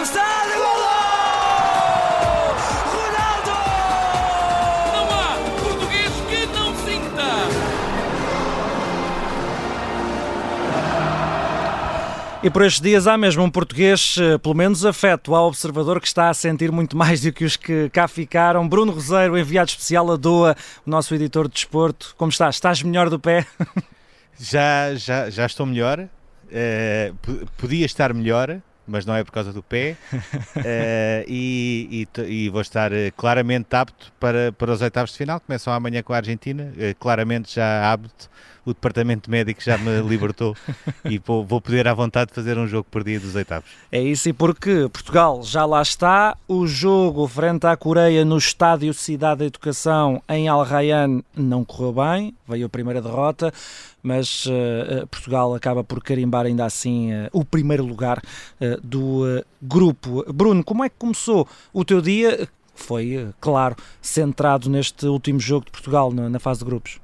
cabeçada, 0.00 0.54
golo! 0.56 0.90
Ronaldo! 2.94 3.56
Não 4.94 5.04
há 5.10 5.36
português 5.62 6.10
que 6.28 6.46
não 6.58 6.74
sinta. 6.76 7.26
E 12.42 12.48
por 12.48 12.62
estes 12.62 12.80
dias 12.80 13.06
há 13.06 13.18
mesmo 13.18 13.42
um 13.44 13.50
português, 13.50 14.16
eh, 14.18 14.38
pelo 14.38 14.54
menos 14.54 14.86
afeto 14.86 15.34
ao 15.34 15.48
observador, 15.48 16.00
que 16.00 16.06
está 16.06 16.30
a 16.30 16.34
sentir 16.34 16.72
muito 16.72 16.96
mais 16.96 17.20
do 17.20 17.30
que 17.30 17.44
os 17.44 17.56
que 17.56 17.90
cá 17.90 18.08
ficaram. 18.08 18.66
Bruno 18.66 18.92
Roseiro, 18.92 19.36
enviado 19.36 19.68
especial 19.68 20.10
a 20.10 20.16
Doa, 20.16 20.56
o 20.86 20.90
nosso 20.90 21.14
editor 21.14 21.46
de 21.46 21.52
desporto. 21.54 22.14
Como 22.16 22.30
estás? 22.30 22.54
Estás 22.54 22.82
melhor 22.82 23.10
do 23.10 23.18
pé? 23.18 23.46
Já, 24.42 24.94
já, 24.94 25.28
já 25.28 25.44
estou 25.44 25.66
melhor. 25.66 26.08
P- 26.48 27.46
podia 27.58 27.84
estar 27.84 28.14
melhor, 28.14 28.62
mas 28.86 29.06
não 29.06 29.14
é 29.14 29.22
por 29.24 29.32
causa 29.32 29.52
do 29.52 29.62
pé. 29.62 29.96
Eh, 30.62 31.24
e, 31.28 32.06
e 32.16 32.22
e 32.22 32.48
vou 32.50 32.60
estar 32.60 32.92
eh, 32.92 33.10
claramente 33.16 33.74
apto 33.74 34.12
para, 34.20 34.52
para 34.52 34.72
os 34.72 34.82
oitavos 34.82 35.12
de 35.12 35.18
final. 35.18 35.40
Começam 35.40 35.72
amanhã 35.72 36.02
com 36.02 36.12
a 36.12 36.16
Argentina. 36.16 36.72
Eh, 36.78 36.94
claramente 36.98 37.54
já 37.54 37.92
apto. 37.92 38.28
O 38.64 38.70
departamento 38.70 39.30
médico 39.30 39.62
já 39.62 39.78
me 39.78 40.00
libertou 40.02 40.56
e 41.04 41.18
vou, 41.18 41.44
vou 41.44 41.60
poder 41.60 41.88
à 41.88 41.94
vontade 41.94 42.32
fazer 42.32 42.58
um 42.58 42.66
jogo 42.66 42.86
por 42.90 43.02
dia 43.02 43.18
dos 43.18 43.34
oitavos. 43.34 43.70
É 43.90 44.00
isso, 44.00 44.28
e 44.28 44.32
porque 44.32 44.88
Portugal 44.92 45.42
já 45.42 45.64
lá 45.64 45.82
está. 45.82 46.36
O 46.46 46.66
jogo 46.66 47.26
frente 47.26 47.66
à 47.66 47.76
Coreia 47.76 48.24
no 48.24 48.38
Estádio 48.38 48.92
Cidade 48.92 49.40
da 49.40 49.46
Educação 49.46 50.22
em 50.28 50.48
Al 50.48 50.62
Rayyan 50.62 51.22
não 51.34 51.64
correu 51.64 51.92
bem, 51.92 52.34
veio 52.46 52.66
a 52.66 52.68
primeira 52.68 53.00
derrota, 53.00 53.52
mas 54.02 54.44
eh, 54.48 55.06
Portugal 55.10 55.54
acaba 55.54 55.82
por 55.82 56.02
carimbar 56.02 56.46
ainda 56.46 56.64
assim 56.64 57.12
eh, 57.12 57.28
o 57.32 57.44
primeiro 57.44 57.84
lugar 57.84 58.22
eh, 58.60 58.78
do 58.82 59.44
grupo. 59.60 60.24
Bruno, 60.32 60.62
como 60.64 60.84
é 60.84 60.88
que 60.88 60.96
começou 60.98 61.46
o 61.72 61.84
teu 61.84 62.00
dia? 62.00 62.48
Foi, 62.74 63.28
claro, 63.40 63.76
centrado 64.00 64.70
neste 64.70 65.06
último 65.06 65.38
jogo 65.38 65.66
de 65.66 65.72
Portugal 65.72 66.12
na, 66.12 66.28
na 66.28 66.38
fase 66.38 66.60
de 66.60 66.64
grupos. 66.64 66.98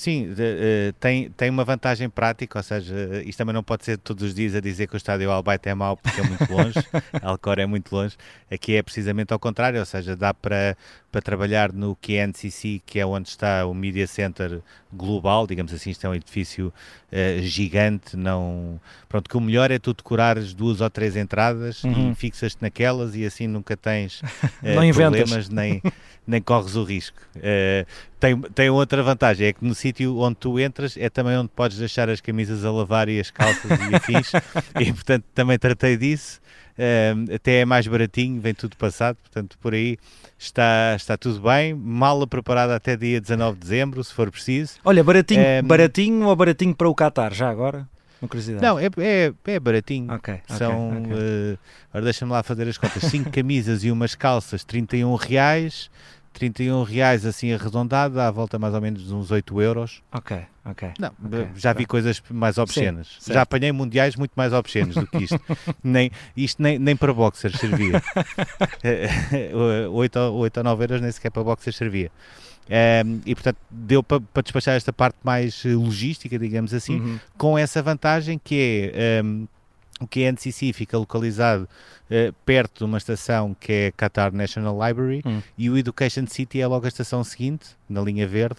Sim, 0.00 0.32
de- 0.32 0.42
eh, 0.42 0.92
tem, 0.98 1.28
tem 1.32 1.50
uma 1.50 1.62
vantagem 1.62 2.08
prática, 2.08 2.58
ou 2.58 2.62
seja, 2.62 2.94
eh, 2.94 3.22
isto 3.26 3.36
também 3.36 3.52
não 3.52 3.62
pode 3.62 3.84
ser 3.84 3.98
todos 3.98 4.22
os 4.24 4.34
dias 4.34 4.54
a 4.54 4.60
dizer 4.60 4.86
que 4.86 4.94
o 4.94 4.96
estádio 4.96 5.30
Albaite 5.30 5.68
é 5.68 5.74
mau 5.74 5.94
porque 5.94 6.18
é 6.18 6.24
muito 6.24 6.50
longe, 6.50 6.72
Alcor 7.22 7.58
é 7.58 7.66
muito 7.66 7.94
longe, 7.94 8.16
aqui 8.50 8.76
é 8.76 8.82
precisamente 8.82 9.30
ao 9.30 9.38
contrário, 9.38 9.78
ou 9.78 9.84
seja, 9.84 10.16
dá 10.16 10.32
para, 10.32 10.74
para 11.12 11.20
trabalhar 11.20 11.70
no 11.70 11.94
QNCC, 11.96 12.80
que 12.86 12.98
é 12.98 13.04
onde 13.04 13.28
está 13.28 13.66
o 13.66 13.74
Media 13.74 14.06
Center 14.06 14.62
global, 14.92 15.46
digamos 15.46 15.72
assim, 15.72 15.90
isto 15.90 16.06
é 16.06 16.10
um 16.10 16.14
edifício 16.14 16.72
eh, 17.12 17.38
gigante, 17.42 18.16
não... 18.16 18.80
Pronto, 19.08 19.28
que 19.28 19.36
o 19.36 19.40
melhor 19.40 19.70
é 19.70 19.78
tu 19.78 19.92
decorares 19.94 20.52
duas 20.54 20.80
ou 20.80 20.88
três 20.90 21.16
entradas 21.16 21.82
Uhum. 21.84 22.12
e 22.12 22.14
fixas-te 22.14 22.60
naquelas 22.62 23.14
e 23.14 23.24
assim 23.24 23.46
nunca 23.46 23.76
tens 23.76 24.22
inventas. 24.62 24.96
problemas 24.96 25.48
nem, 25.48 25.82
nem 26.26 26.40
corres 26.42 26.74
o 26.76 26.84
risco. 26.84 27.16
Eh, 27.36 27.86
tem, 28.18 28.38
tem 28.40 28.70
outra 28.70 29.02
vantagem, 29.02 29.48
é 29.48 29.52
que 29.52 29.64
no 29.64 29.74
sítio 29.74 30.16
onde 30.18 30.36
tu 30.36 30.58
entras 30.60 30.96
é 30.96 31.08
também 31.08 31.36
onde 31.36 31.48
podes 31.48 31.78
deixar 31.78 32.08
as 32.08 32.20
camisas 32.20 32.64
a 32.64 32.70
lavar 32.70 33.08
e 33.08 33.18
as 33.18 33.30
calças 33.30 33.70
e 33.70 33.94
afins, 33.96 34.32
e 34.80 34.92
portanto 34.92 35.24
também 35.34 35.58
tratei 35.58 35.96
disso. 35.96 36.40
Eh, 36.82 37.34
até 37.34 37.60
é 37.60 37.64
mais 37.66 37.86
baratinho, 37.86 38.40
vem 38.40 38.54
tudo 38.54 38.74
passado, 38.74 39.16
portanto 39.16 39.58
por 39.60 39.74
aí 39.74 39.98
está, 40.38 40.94
está 40.96 41.14
tudo 41.18 41.38
bem. 41.42 41.74
Mala 41.74 42.26
preparada 42.26 42.74
até 42.74 42.96
dia 42.96 43.20
19 43.20 43.58
de 43.58 43.60
dezembro, 43.60 44.02
se 44.02 44.14
for 44.14 44.30
preciso. 44.30 44.76
Olha, 44.82 45.04
baratinho, 45.04 45.42
Ehm, 45.42 45.66
baratinho 45.66 46.26
ou 46.26 46.34
baratinho 46.34 46.74
para 46.74 46.88
o 46.88 46.94
Qatar, 46.94 47.34
já 47.34 47.50
agora? 47.50 47.86
Não, 48.62 48.78
é, 48.78 48.86
é, 48.98 49.32
é 49.46 49.60
baratinho. 49.60 50.12
Ok, 50.14 50.34
ok, 50.34 50.56
São, 50.56 51.02
ok. 51.04 51.16
eh, 51.18 51.58
ora 51.92 52.04
deixa-me 52.04 52.32
lá 52.32 52.42
fazer 52.42 52.66
as 52.66 52.78
contas, 52.78 53.02
5 53.04 53.28
camisas 53.32 53.84
e 53.84 53.90
umas 53.90 54.14
calças, 54.14 54.64
31 54.64 55.14
reais, 55.16 55.90
31 56.32 56.82
reais 56.84 57.26
assim 57.26 57.52
arredondado, 57.52 58.14
dá 58.14 58.28
à 58.28 58.30
volta 58.30 58.58
mais 58.58 58.72
ou 58.74 58.80
menos 58.80 59.10
uns 59.12 59.30
8 59.30 59.60
euros. 59.60 60.02
Ok, 60.12 60.38
ok. 60.64 60.90
Não, 60.98 61.10
Ok, 61.26 61.48
já 61.56 61.72
vi 61.72 61.84
tá. 61.84 61.88
coisas 61.90 62.22
mais 62.30 62.56
obscenas. 62.56 63.16
certo. 63.20 63.34
já 63.34 63.42
apanhei 63.42 63.72
mundiais 63.72 64.16
muito 64.16 64.32
mais 64.36 64.52
obscenos 64.52 64.94
do 64.94 65.06
que 65.06 65.24
isto. 65.24 65.40
nem, 65.82 66.10
isto 66.36 66.62
nem, 66.62 66.78
nem 66.78 66.96
para 66.96 67.12
boxers 67.12 67.58
servia. 67.58 68.00
8, 69.92 70.18
ou 70.18 70.34
8 70.38 70.56
ou 70.58 70.64
9 70.64 70.84
euros 70.84 71.00
nem 71.00 71.10
sequer 71.12 71.30
para 71.30 71.42
boxers 71.44 71.76
servia. 71.76 72.10
Ehm, 72.68 73.18
e 73.26 73.34
portanto 73.34 73.56
deu 73.70 74.02
para, 74.02 74.20
para 74.20 74.42
despachar 74.42 74.76
esta 74.76 74.92
parte 74.92 75.16
mais 75.24 75.64
logística, 75.64 76.38
digamos 76.38 76.72
assim, 76.72 77.00
Uhum. 77.00 77.18
com 77.36 77.58
essa 77.58 77.82
vantagem 77.82 78.40
que 78.42 78.92
é 78.94 79.22
um, 79.24 79.48
o 80.00 80.06
QNCC 80.06 80.72
fica 80.72 80.96
localizado 80.96 81.68
eh, 82.10 82.32
perto 82.44 82.78
de 82.78 82.84
uma 82.84 82.98
estação 82.98 83.54
que 83.58 83.72
é 83.72 83.92
Qatar 83.92 84.32
National 84.32 84.76
Library 84.86 85.22
Hum. 85.24 85.40
e 85.58 85.68
o 85.68 85.76
Education 85.76 86.26
City 86.26 86.60
é 86.60 86.66
logo 86.66 86.86
a 86.86 86.88
estação 86.88 87.22
seguinte, 87.22 87.68
na 87.88 88.00
linha 88.00 88.26
verde. 88.26 88.56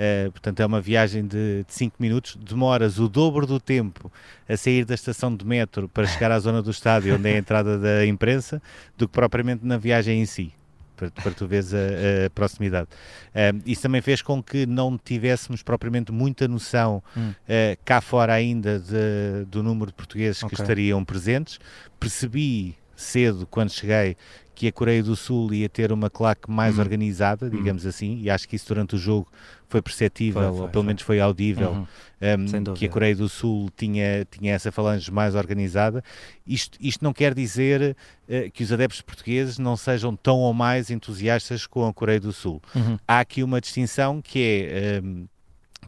Eh, 0.00 0.28
portanto, 0.30 0.60
é 0.60 0.66
uma 0.66 0.80
viagem 0.80 1.26
de 1.26 1.64
5 1.68 1.96
minutos. 1.98 2.36
Demoras 2.36 2.98
o 2.98 3.08
dobro 3.08 3.46
do 3.46 3.58
tempo 3.60 4.10
a 4.48 4.56
sair 4.56 4.84
da 4.84 4.94
estação 4.94 5.34
de 5.34 5.44
metro 5.44 5.88
para 5.88 6.06
chegar 6.06 6.30
à 6.30 6.38
zona 6.38 6.62
do 6.62 6.70
estádio, 6.70 7.16
onde 7.16 7.28
é 7.28 7.34
a 7.34 7.38
entrada 7.38 7.78
da 7.78 8.06
imprensa, 8.06 8.62
do 8.96 9.06
que 9.08 9.12
propriamente 9.12 9.66
na 9.66 9.76
viagem 9.76 10.20
em 10.22 10.26
si. 10.26 10.52
Para, 10.98 11.10
para 11.12 11.30
tu 11.32 11.46
veres 11.46 11.72
a, 11.72 11.78
a 12.26 12.30
proximidade. 12.34 12.88
Eh, 13.34 13.52
isso 13.64 13.82
também 13.82 14.02
fez 14.02 14.20
com 14.20 14.42
que 14.42 14.66
não 14.66 14.98
tivéssemos 14.98 15.62
propriamente 15.62 16.10
muita 16.10 16.48
noção 16.48 17.00
Hum. 17.16 17.32
eh, 17.48 17.78
cá 17.84 18.00
fora 18.00 18.32
ainda 18.32 18.78
de- 18.80 19.44
do 19.46 19.62
número 19.62 19.86
de 19.90 19.94
portugueses 19.94 20.42
Ok. 20.42 20.56
que 20.56 20.60
estariam 20.62 21.04
presentes. 21.04 21.60
Percebi 22.00 22.74
cedo, 23.00 23.46
quando 23.46 23.70
cheguei, 23.70 24.16
que 24.54 24.66
a 24.66 24.72
Coreia 24.72 25.04
do 25.04 25.14
Sul 25.14 25.54
ia 25.54 25.68
ter 25.68 25.92
uma 25.92 26.10
claque 26.10 26.50
mais 26.50 26.74
Uhum. 26.74 26.80
organizada, 26.82 27.48
digamos 27.48 27.86
assim, 27.86 28.18
e 28.20 28.28
acho 28.28 28.48
que 28.48 28.56
isso 28.56 28.66
durante 28.66 28.96
o 28.96 28.98
jogo 28.98 29.28
foi 29.68 29.80
perceptível, 29.80 30.42
Foi, 30.42 30.50
foi, 30.50 30.60
ou 30.62 30.68
pelo 30.68 30.82
foi. 30.82 30.86
menos 30.88 31.02
foi 31.02 31.20
audível, 31.20 31.70
Uhum. 31.70 32.70
um, 32.70 32.74
que 32.74 32.86
a. 32.86 32.88
Coreia 32.88 33.14
do 33.14 33.28
Sul 33.28 33.70
tinha, 33.76 34.26
tinha 34.28 34.54
essa 34.54 34.72
falange 34.72 35.12
mais 35.12 35.36
organizada. 35.36 36.02
Isto, 36.44 36.76
isto 36.80 37.04
não 37.04 37.12
quer 37.12 37.34
dizer 37.34 37.96
eh, 38.28 38.50
que 38.52 38.64
os 38.64 38.72
adeptos 38.72 39.00
portugueses 39.00 39.58
não 39.58 39.76
sejam 39.76 40.16
tão 40.16 40.38
ou 40.38 40.52
mais 40.52 40.90
entusiastas 40.90 41.64
com 41.64 41.86
a 41.86 41.94
Coreia 41.94 42.18
do 42.18 42.32
Sul. 42.32 42.60
Uhum. 42.74 42.98
Há 43.06 43.20
aqui 43.20 43.44
uma 43.44 43.60
distinção 43.60 44.20
que 44.20 44.66
é. 44.72 45.00
um, 45.04 45.26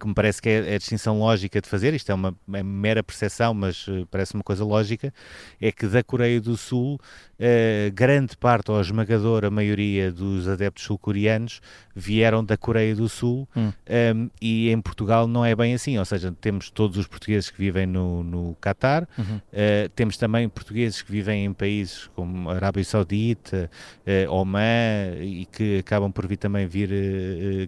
que 0.01 0.09
me 0.09 0.15
parece 0.15 0.41
que 0.41 0.49
é 0.49 0.75
a 0.75 0.79
distinção 0.79 1.19
lógica 1.19 1.61
de 1.61 1.69
fazer, 1.69 1.93
isto 1.95 2.11
é 2.11 2.15
uma, 2.15 2.35
é 2.55 2.63
mera 2.63 3.03
percepção, 3.03 3.53
mas 3.53 3.87
eh, 3.89 4.05
parece 4.11 4.35
uma 4.35 4.43
coisa 4.43 4.65
lógica, 4.65 5.13
é 5.61 5.71
que 5.71 5.87
da 5.87 6.03
Coreia 6.03 6.41
do 6.41 6.57
Sul, 6.57 6.99
eh, 7.39 7.93
grande 7.95 8.37
parte 8.37 8.71
ou 8.71 8.79
a 8.79 8.81
esmagadora 8.81 9.51
maioria 9.51 10.11
dos 10.11 10.49
adeptos 10.49 10.85
sul-coreanos 10.85 11.61
vieram 11.95 12.43
da 12.43 12.57
Coreia 12.57 12.95
do 12.97 13.09
Sul 13.09 13.47
Hum. 13.55 13.73
um, 14.15 14.31
e 14.41 14.71
em 14.71 14.81
Portugal 14.81 15.27
não 15.27 15.45
é 15.45 15.55
bem 15.55 15.75
assim, 15.75 15.99
ou 15.99 16.05
seja, 16.05 16.35
temos 16.41 16.71
todos 16.71 16.97
os 16.97 17.07
portugueses 17.07 17.51
que 17.51 17.59
vivem 17.59 17.87
no, 17.87 18.23
no 18.23 18.57
Catar, 18.61 19.07
Uhum. 19.19 19.37
Uh, 19.37 19.89
temos 19.95 20.17
também 20.17 20.49
portugueses 20.49 21.03
que 21.03 21.13
vivem 21.13 21.45
em 21.45 21.53
países 21.53 22.09
como 22.15 22.49
Arábia 22.49 22.83
Saudita, 22.85 23.71
uh, 24.07 24.33
Oman 24.33 25.17
e 25.21 25.47
que 25.47 25.79
acabam 25.79 26.11
por 26.11 26.27
vir 26.27 26.39
também 26.39 26.67
vir 26.67 26.91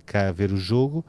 cá 0.07 0.33
ver 0.33 0.51
o 0.53 0.57
jogo 0.57 1.05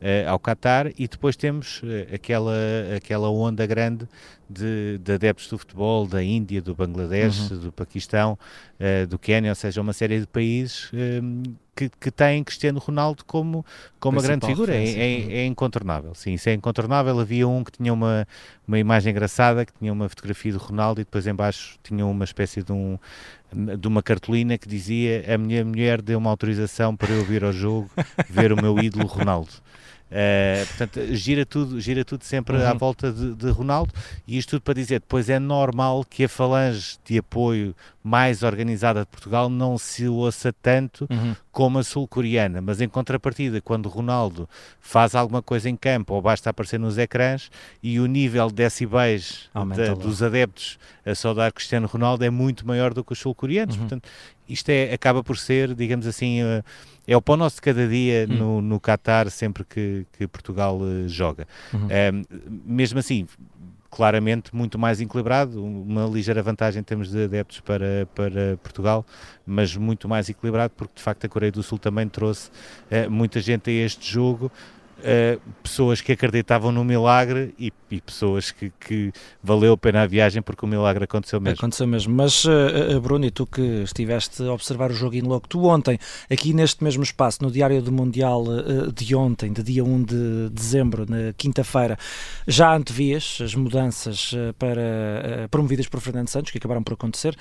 uh, 0.00 0.28
ao 0.28 0.38
Qatar 0.38 0.92
e 0.98 1.06
depois 1.06 1.36
temos 1.36 1.82
uh, 1.82 2.14
aquela, 2.14 2.54
aquela 2.96 3.30
onda 3.30 3.66
grande 3.66 4.08
de, 4.48 4.98
de 4.98 5.12
adeptos 5.12 5.48
do 5.48 5.58
futebol 5.58 6.06
da 6.06 6.22
Índia, 6.22 6.62
do 6.62 6.74
Bangladesh, 6.74 7.50
do 7.50 7.70
Paquistão, 7.72 8.38
uh, 8.80 9.06
do 9.06 9.18
Quénia, 9.18 9.50
ou 9.50 9.54
seja, 9.54 9.80
uma 9.80 9.92
série 9.92 10.20
de 10.20 10.26
países 10.26 10.90
um, 10.92 11.42
que, 11.78 11.88
que 12.00 12.10
têm 12.10 12.42
Cristiano 12.42 12.80
Ronaldo 12.80 13.24
como, 13.24 13.64
como 14.00 14.18
uma 14.18 14.22
grande 14.26 14.44
figura. 14.46 14.74
É, 14.74 14.82
é- 15.00 15.32
é 15.42 15.46
incontornável, 15.46 16.12
sim, 16.12 16.32
isso 16.34 16.48
é 16.48 16.52
incontornável. 16.54 17.20
Havia 17.20 17.46
um 17.46 17.62
que 17.62 17.70
tinha 17.70 17.92
uma, 17.92 18.26
uma 18.66 18.78
imagem 18.80 19.12
engraçada, 19.12 19.64
que 19.64 19.72
tinha 19.78 19.92
uma 19.92 20.08
fotografia 20.08 20.50
do 20.52 20.58
Ronaldo 20.58 21.00
e 21.00 21.04
depois 21.04 21.24
em 21.28 21.34
baixo 21.34 21.78
tinha 21.84 22.04
uma 22.04 22.24
espécie 22.24 22.64
de, 22.64 22.72
um, 22.72 22.98
de 23.78 23.86
uma 23.86 24.02
cartolina 24.02 24.58
que 24.58 24.66
dizia 24.68 25.24
a 25.32 25.38
minha 25.38 25.64
mulher 25.64 26.02
deu 26.02 26.18
uma 26.18 26.30
autorização 26.30 26.96
para 26.96 27.12
eu 27.12 27.24
vir 27.24 27.44
ao 27.44 27.52
jogo 27.52 27.88
ver 28.28 28.52
o 28.52 28.60
meu 28.60 28.76
ídolo 28.80 29.06
Ronaldo. 29.06 29.52
Uh, 30.10 30.66
portanto, 30.68 31.14
gira 31.14 31.44
tudo, 31.44 31.78
gira 31.78 32.02
tudo 32.04 32.24
sempre 32.24 32.56
à 32.64 32.72
Uhum. 32.72 32.78
volta 32.78 33.12
de, 33.12 33.34
de 33.34 33.50
Ronaldo 33.50 33.92
e 34.26 34.38
isto 34.38 34.50
tudo 34.50 34.62
para 34.62 34.72
dizer, 34.72 35.00
depois 35.00 35.28
é 35.28 35.38
normal 35.38 36.02
que 36.02 36.24
a 36.24 36.28
falange 36.28 36.96
de 37.04 37.18
apoio 37.18 37.74
mais 38.02 38.42
organizada 38.42 39.00
de 39.00 39.06
Portugal 39.06 39.50
não 39.50 39.76
se 39.76 40.08
ouça 40.08 40.50
tanto 40.62 41.06
Uhum. 41.10 41.36
como 41.52 41.78
a 41.78 41.84
sul-coreana, 41.84 42.62
mas 42.62 42.80
em 42.80 42.88
contrapartida, 42.88 43.60
quando 43.60 43.86
Ronaldo 43.90 44.48
faz 44.80 45.14
alguma 45.14 45.42
coisa 45.42 45.68
em 45.68 45.76
campo 45.76 46.14
ou 46.14 46.22
basta 46.22 46.48
aparecer 46.48 46.80
nos 46.80 46.96
ecrãs 46.96 47.50
e 47.82 48.00
o 48.00 48.06
nível 48.06 48.48
de 48.48 48.54
decibéis 48.54 49.50
dos 50.00 50.22
adeptos 50.22 50.78
a 51.04 51.14
saudar 51.14 51.52
Cristiano 51.52 51.86
Ronaldo 51.86 52.24
é 52.24 52.30
muito 52.30 52.66
maior 52.66 52.94
do 52.94 53.04
que 53.04 53.12
os 53.12 53.18
sul-coreanos. 53.18 53.74
Uhum. 53.74 53.80
Portanto, 53.82 54.08
isto 54.48 54.70
é, 54.70 54.92
acaba 54.94 55.22
por 55.22 55.36
ser, 55.36 55.74
digamos 55.74 56.06
assim, 56.06 56.40
eh, 56.40 56.62
é 57.08 57.16
o 57.16 57.22
pão 57.22 57.36
nosso 57.38 57.56
de 57.56 57.62
cada 57.62 57.88
dia 57.88 58.26
Hum. 58.28 58.34
no, 58.36 58.60
no 58.60 58.80
Qatar 58.80 59.30
sempre 59.30 59.64
que, 59.64 60.06
que 60.12 60.26
Portugal 60.26 60.78
eh, 60.82 61.08
joga. 61.08 61.48
Uhum. 61.72 61.88
Um, 61.88 62.24
mesmo 62.66 62.98
assim, 62.98 63.26
claramente 63.90 64.54
muito 64.54 64.78
mais 64.78 65.00
equilibrado, 65.00 65.64
uma 65.64 66.04
ligeira 66.06 66.42
vantagem 66.42 66.80
em 66.80 66.82
termos 66.82 67.10
de 67.10 67.24
adeptos 67.24 67.60
para, 67.60 68.06
para 68.14 68.58
Portugal, 68.62 69.06
mas 69.46 69.74
muito 69.74 70.06
mais 70.06 70.28
equilibrado 70.28 70.74
porque 70.76 70.92
de 70.96 71.02
facto 71.02 71.24
a 71.24 71.28
Coreia 71.28 71.50
do 71.50 71.62
Sul 71.62 71.78
também 71.78 72.06
trouxe 72.06 72.50
uh, 72.90 73.10
muita 73.10 73.40
gente 73.40 73.70
a 73.70 73.72
este 73.72 74.12
jogo 74.12 74.52
uh, 74.98 75.40
pessoas 75.62 76.00
que 76.00 76.12
acreditavam 76.12 76.72
no 76.72 76.84
milagre 76.84 77.54
e, 77.58 77.72
e 77.90 78.00
pessoas 78.00 78.50
que, 78.50 78.72
que, 78.80 79.12
valeu 79.42 79.72
a 79.72 79.76
pena 79.76 80.02
a 80.02 80.06
viagem 80.06 80.42
porque 80.42 80.64
o 80.64 80.68
milagre 80.68 81.04
aconteceu 81.04 81.40
mesmo. 81.40 81.58
Aconteceu 81.58 81.86
mesmo. 81.86 82.14
Mas, 82.14 82.44
uh, 82.44 83.00
Bruno, 83.00 83.24
e 83.26 83.30
tu 83.30 83.46
que 83.46 83.82
estiveste 83.82 84.42
a 84.42 84.52
observar 84.52 84.90
o 84.90 84.94
jogo 84.94 85.14
em 85.14 85.22
logo, 85.22 85.46
tu 85.48 85.64
ontem, 85.64 85.98
aqui 86.30 86.52
neste 86.52 86.82
mesmo 86.82 87.02
espaço, 87.02 87.42
no 87.42 87.50
Diário 87.50 87.80
do 87.82 87.92
Mundial 87.92 88.42
uh, 88.42 88.92
de 88.92 89.14
ontem, 89.14 89.52
de 89.52 89.62
dia 89.62 89.84
1 89.84 90.02
de 90.02 90.48
dezembro, 90.50 91.06
na 91.08 91.32
quinta-feira, 91.36 91.96
já 92.46 92.74
antevias 92.74 93.38
as 93.42 93.54
mudanças 93.54 94.34
para, 94.58 95.48
promovidas 95.50 95.86
por 95.86 96.00
Fernando 96.00 96.28
Santos, 96.28 96.50
que 96.50 96.58
acabaram 96.58 96.82
por 96.82 96.94
acontecer, 96.94 97.36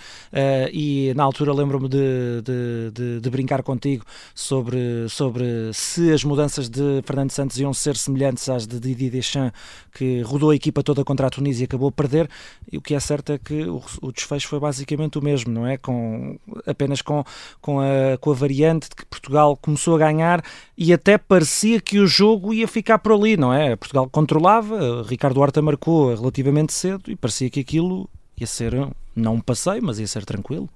e 0.72 1.14
na 1.16 1.24
altura 1.24 1.54
lembro-me 1.54 1.88
de, 1.90 2.42
de, 2.44 2.92
de, 2.94 3.20
de, 3.20 3.30
brincar 3.30 3.64
contigo 3.64 4.06
sobre, 4.36 5.08
sobre 5.10 5.72
se 5.74 6.12
as 6.12 6.24
mudanças 6.24 6.70
de 6.70 7.02
Fernando 7.04 7.32
Santos 7.32 7.47
iam 7.56 7.74
ser 7.74 7.96
semelhantes 7.96 8.50
às 8.50 8.68
de 8.68 8.80
Didier 8.80 9.12
Deschamps, 9.12 9.54
que 9.94 10.22
rodou 10.22 10.50
a 10.50 10.56
equipa 10.56 10.84
toda 10.84 11.04
contra 11.04 11.28
a 11.28 11.30
Tunísia 11.30 11.64
e 11.64 11.66
acabou 11.66 11.88
a 11.88 11.92
perder. 11.92 12.30
E 12.72 12.78
o 12.78 12.82
que 12.82 12.94
é 12.94 13.00
certo 13.00 13.32
é 13.32 13.38
que 13.38 13.64
o, 13.64 13.82
o 14.02 14.12
desfecho 14.12 14.48
foi 14.48 14.60
basicamente 14.60 15.18
o 15.18 15.24
mesmo, 15.24 15.54
não 15.54 15.66
é? 15.66 15.78
Com, 15.78 16.38
apenas 16.66 17.02
com, 17.02 17.24
com, 17.62 17.80
a, 17.80 18.18
com 18.20 18.32
a 18.32 18.34
variante 18.34 18.90
de 18.90 18.96
que 18.96 19.06
Portugal 19.06 19.56
começou 19.56 19.96
a 19.96 20.00
ganhar 20.00 20.44
e 20.78 20.92
até 20.92 21.18
parecia 21.18 21.80
que 21.80 22.00
o 22.00 22.08
jogo 22.08 22.54
ia 22.54 22.68
ficar 22.68 23.00
por 23.00 23.14
ali, 23.14 23.38
não 23.38 23.54
é? 23.54 23.76
Portugal 23.76 24.10
controlava, 24.10 25.04
Ricardo 25.04 25.40
Horta 25.40 25.62
marcou 25.62 26.14
relativamente 26.14 26.74
cedo 26.74 27.10
e 27.10 27.16
parecia 27.16 27.50
que 27.50 27.60
aquilo 27.60 28.10
ia 28.40 28.48
ser 28.48 28.74
não 29.16 29.36
um 29.36 29.42
passeio, 29.42 29.84
mas 29.84 30.00
ia 30.00 30.08
ser 30.08 30.26
tranquilo. 30.26 30.70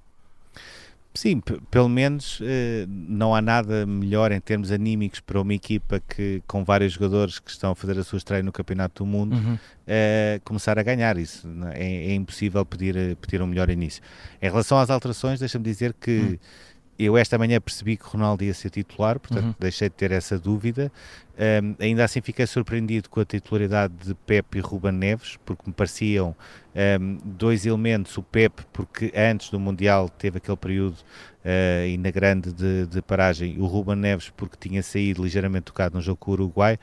Sim, 1.14 1.42
pelo 1.70 1.90
menos 1.90 2.40
eh, 2.42 2.86
não 2.88 3.36
há 3.36 3.42
nada 3.42 3.86
melhor 3.86 4.32
em 4.32 4.40
termos 4.40 4.72
anímicos 4.72 5.20
para 5.20 5.42
uma 5.42 5.54
equipa 5.54 6.00
que 6.00 6.42
com 6.48 6.64
vários 6.64 6.94
jogadores 6.94 7.38
que 7.38 7.52
estão 7.52 7.72
a 7.72 7.76
fazer 7.76 8.00
a 8.00 8.04
sua 8.04 8.16
estreia 8.16 8.42
no 8.42 8.52
Campeonato 8.52 9.04
do 9.04 9.06
Mundo 9.06 9.36
uhum. 9.36 9.60
eh, 9.86 10.40
começar 10.46 10.80
a 10.80 10.84
ganhar 10.84 11.18
isso. 11.18 11.46
É, 11.74 12.12
é, 12.12 12.14
impossível 12.14 12.66
pedir, 12.66 12.96
eh, 12.96 13.16
pedir 13.16 13.42
um 13.42 13.48
melhor 13.48 13.70
início. 13.70 14.02
Em 14.42 14.50
relação 14.50 14.78
às 14.78 14.90
alterações, 14.90 15.38
deixa-me 15.38 15.66
dizer 15.66 15.94
que 16.00 16.18
uhum. 16.18 16.38
Eu 16.98 17.18
esta 17.18 17.38
manhã 17.38 17.60
percebi 17.60 17.98
que 17.98 18.06
Ronaldo 18.06 18.44
ia 18.44 18.54
ser 18.54 18.70
titular, 18.70 19.20
portanto 19.20 19.46
uhum. 19.46 19.56
deixei 19.60 19.90
de 19.90 19.96
ter 19.96 20.12
essa 20.12 20.38
dúvida. 20.38 20.92
Um, 21.38 21.76
ainda 21.80 22.04
assim 22.04 22.22
fiquei 22.22 22.46
surpreendido 22.46 23.10
com 23.10 23.20
a 23.20 23.26
titularidade 23.26 23.94
de 24.06 24.14
Pepe 24.14 24.60
e 24.60 24.62
Ruben 24.62 24.92
Neves, 24.92 25.38
porque 25.44 25.64
me 25.66 25.74
pareciam 25.74 26.36
um, 27.00 27.18
dois 27.26 27.66
elementos, 27.66 28.16
o 28.18 28.22
Pepe 28.22 28.64
porque 28.72 29.12
antes 29.16 29.50
do 29.50 29.60
Mundial 29.60 30.08
teve 30.10 30.38
aquele 30.38 30.58
período 30.58 30.98
uh, 30.98 32.12
grande 32.12 32.54
de, 32.54 32.86
de, 32.86 33.02
paragem, 33.02 33.60
o 33.60 33.66
Ruben 33.66 33.96
Neves 33.96 34.30
porque 34.30 34.56
tinha 34.60 34.84
saído 34.84 35.24
ligeiramente 35.24 35.64
tocado 35.64 35.96
no 35.96 36.02
jogo 36.02 36.18
com 36.18 36.32
o 36.32 36.34
Uruguai, 36.36 36.78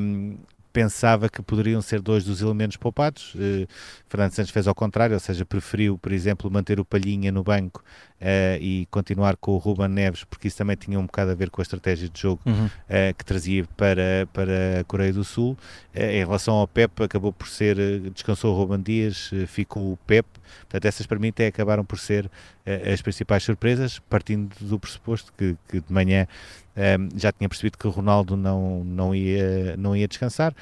um, 0.00 0.38
pensava 0.74 1.28
que 1.28 1.40
poderiam 1.40 1.80
ser 1.80 2.00
dois 2.02 2.24
dos 2.24 2.42
elementos 2.42 2.76
poupados. 2.76 3.32
Uh, 3.36 3.64
Fernando 4.08 4.32
Santos 4.32 4.50
fez 4.50 4.66
ao 4.66 4.74
contrário, 4.74 5.14
ou 5.14 5.20
seja, 5.20 5.44
preferiu, 5.44 5.96
por 5.96 6.10
exemplo, 6.10 6.50
manter 6.50 6.80
o 6.80 6.84
Palhinha 6.84 7.30
no 7.30 7.44
banco 7.44 7.80
uh, 8.20 8.60
e 8.60 8.84
continuar 8.90 9.36
com 9.36 9.52
o 9.52 9.56
Ruben 9.56 9.86
Neves, 9.86 10.24
porque 10.24 10.48
isso 10.48 10.58
também 10.58 10.74
tinha 10.74 10.98
um 10.98 11.06
bocado 11.06 11.30
a 11.30 11.34
ver 11.34 11.48
com 11.48 11.60
a 11.60 11.62
estratégia 11.62 12.08
de 12.08 12.20
jogo 12.20 12.42
uhum. 12.44 12.66
uh, 12.66 13.14
que 13.16 13.24
trazia 13.24 13.64
para, 13.76 14.28
para 14.32 14.80
a 14.80 14.84
Coreia 14.84 15.12
do 15.12 15.22
Sul. 15.22 15.56
em 15.94 16.24
relação 16.24 16.54
ao 16.54 16.66
Pep, 16.66 17.04
acabou 17.04 17.32
por 17.32 17.46
ser, 17.46 17.76
descansou 18.12 18.52
o 18.52 18.58
Ruben 18.58 18.82
Dias, 18.82 19.30
ficou 19.46 19.92
o 19.92 19.96
Pep. 19.96 20.28
Portanto, 20.62 20.84
essas 20.86 21.06
para 21.06 21.20
mim 21.20 21.28
até 21.28 21.46
acabaram 21.46 21.84
por 21.84 22.00
ser 22.00 22.28
as 22.92 23.00
principais 23.00 23.44
surpresas, 23.44 24.00
partindo 24.10 24.52
do 24.60 24.78
pressuposto 24.78 25.32
que, 25.36 25.56
que 25.68 25.80
de 25.80 25.92
manhã 25.92 26.26
um, 26.76 27.18
já 27.18 27.32
tinha 27.32 27.48
percebido 27.48 27.78
que 27.78 27.86
o 27.86 27.90
Ronaldo 27.90 28.36
não, 28.36 28.82
não, 28.84 29.14
ia, 29.14 29.76
não 29.76 29.96
ia 29.96 30.08
descansar. 30.08 30.54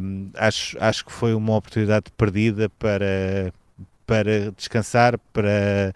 Um, 0.00 0.30
acho, 0.34 0.76
acho 0.80 1.04
que 1.04 1.12
foi 1.12 1.34
uma 1.34 1.56
oportunidade 1.56 2.06
perdida 2.16 2.70
para, 2.70 3.52
para 4.06 4.50
descansar, 4.52 5.18
para, 5.32 5.94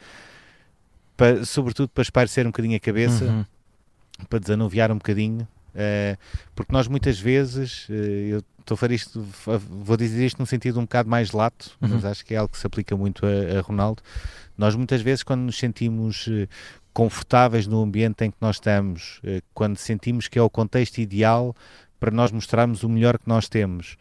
para 1.17 1.45
sobretudo 1.47 1.89
para 1.89 2.03
espairecer 2.03 2.47
um 2.47 2.51
bocadinho 2.51 2.77
a 2.77 2.81
cabeça, 2.81 3.25
uhum. 3.25 3.45
para 4.29 4.39
desanuviar 4.39 4.93
um 4.93 4.97
bocadinho, 4.97 5.49
uh, 5.75 6.19
porque 6.55 6.73
nós 6.73 6.87
muitas 6.87 7.19
vezes, 7.19 7.89
uh, 7.89 7.93
eu 7.93 8.45
estou 8.61 8.75
a 8.75 8.79
fazer 8.79 8.95
isto, 8.95 9.27
vou 9.71 9.97
dizer 9.97 10.27
isto 10.27 10.39
num 10.39 10.47
sentido 10.47 10.79
um 10.79 10.83
bocado 10.83 11.09
mais 11.09 11.33
lato, 11.33 11.71
uhum. 11.81 11.89
mas 11.89 12.05
acho 12.05 12.25
que 12.25 12.35
é 12.35 12.37
algo 12.37 12.53
que 12.53 12.59
se 12.59 12.67
aplica 12.67 12.95
muito 12.95 13.25
a, 13.25 13.59
a 13.59 13.61
Ronaldo. 13.63 14.03
Nós 14.59 14.77
muitas 14.77 15.01
vezes, 15.01 15.23
quando 15.23 15.41
nos 15.41 15.59
sentimos 15.59 16.27
uh, 16.27 16.47
confortáveis 16.95 17.67
no 17.67 17.83
ambiente 17.83 18.25
em 18.25 18.31
que 18.31 18.37
nós 18.41 18.57
estamos, 18.57 19.21
eh, 19.25 19.43
quando 19.53 19.77
sentimos 19.77 20.29
que 20.29 20.39
é 20.39 20.43
o 20.43 20.49
contexto 20.49 20.99
ideal 20.99 21.55
para 21.99 22.13
nós 22.13 22.31
mostrarmos 22.31 22.85
o 22.85 22.89
melhor 22.89 23.19
que 23.19 23.29
nós 23.29 23.49
temos. 23.49 23.97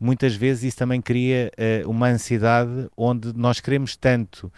Muitas 0.00 0.36
vezes 0.36 0.62
isso 0.62 0.76
também 0.76 1.02
cria 1.02 1.50
uh, 1.84 1.90
uma 1.90 2.06
ansiedade 2.06 2.88
onde 2.96 3.32
nós 3.32 3.58
queremos 3.58 3.96
tanto 3.96 4.46
uh, 4.46 4.52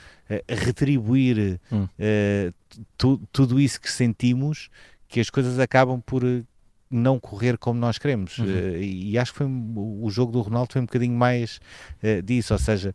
retribuir 0.47 1.59
hum. 1.73 1.85
uh, 1.85 2.55
tu, 2.99 3.19
tudo 3.33 3.59
isso 3.59 3.81
que 3.81 3.91
sentimos 3.91 4.69
que 5.09 5.19
as 5.19 5.31
coisas 5.31 5.59
acabam 5.59 6.01
por 6.01 6.23
não 6.91 7.19
correr 7.19 7.57
como 7.57 7.81
nós 7.81 7.97
queremos. 7.97 8.39
Uhum. 8.39 8.47
e 8.81 9.17
acho 9.17 9.33
que 9.33 9.39
foi, 9.39 9.47
o 9.47 10.11
jogo 10.11 10.33
do 10.33 10.41
Ronaldo 10.41 10.73
foi 10.73 10.83
um 10.83 10.87
bocadinho 10.87 11.15
mais 11.15 11.61
disso, 12.25 12.53
ou 12.53 12.59
seja, 12.59 12.93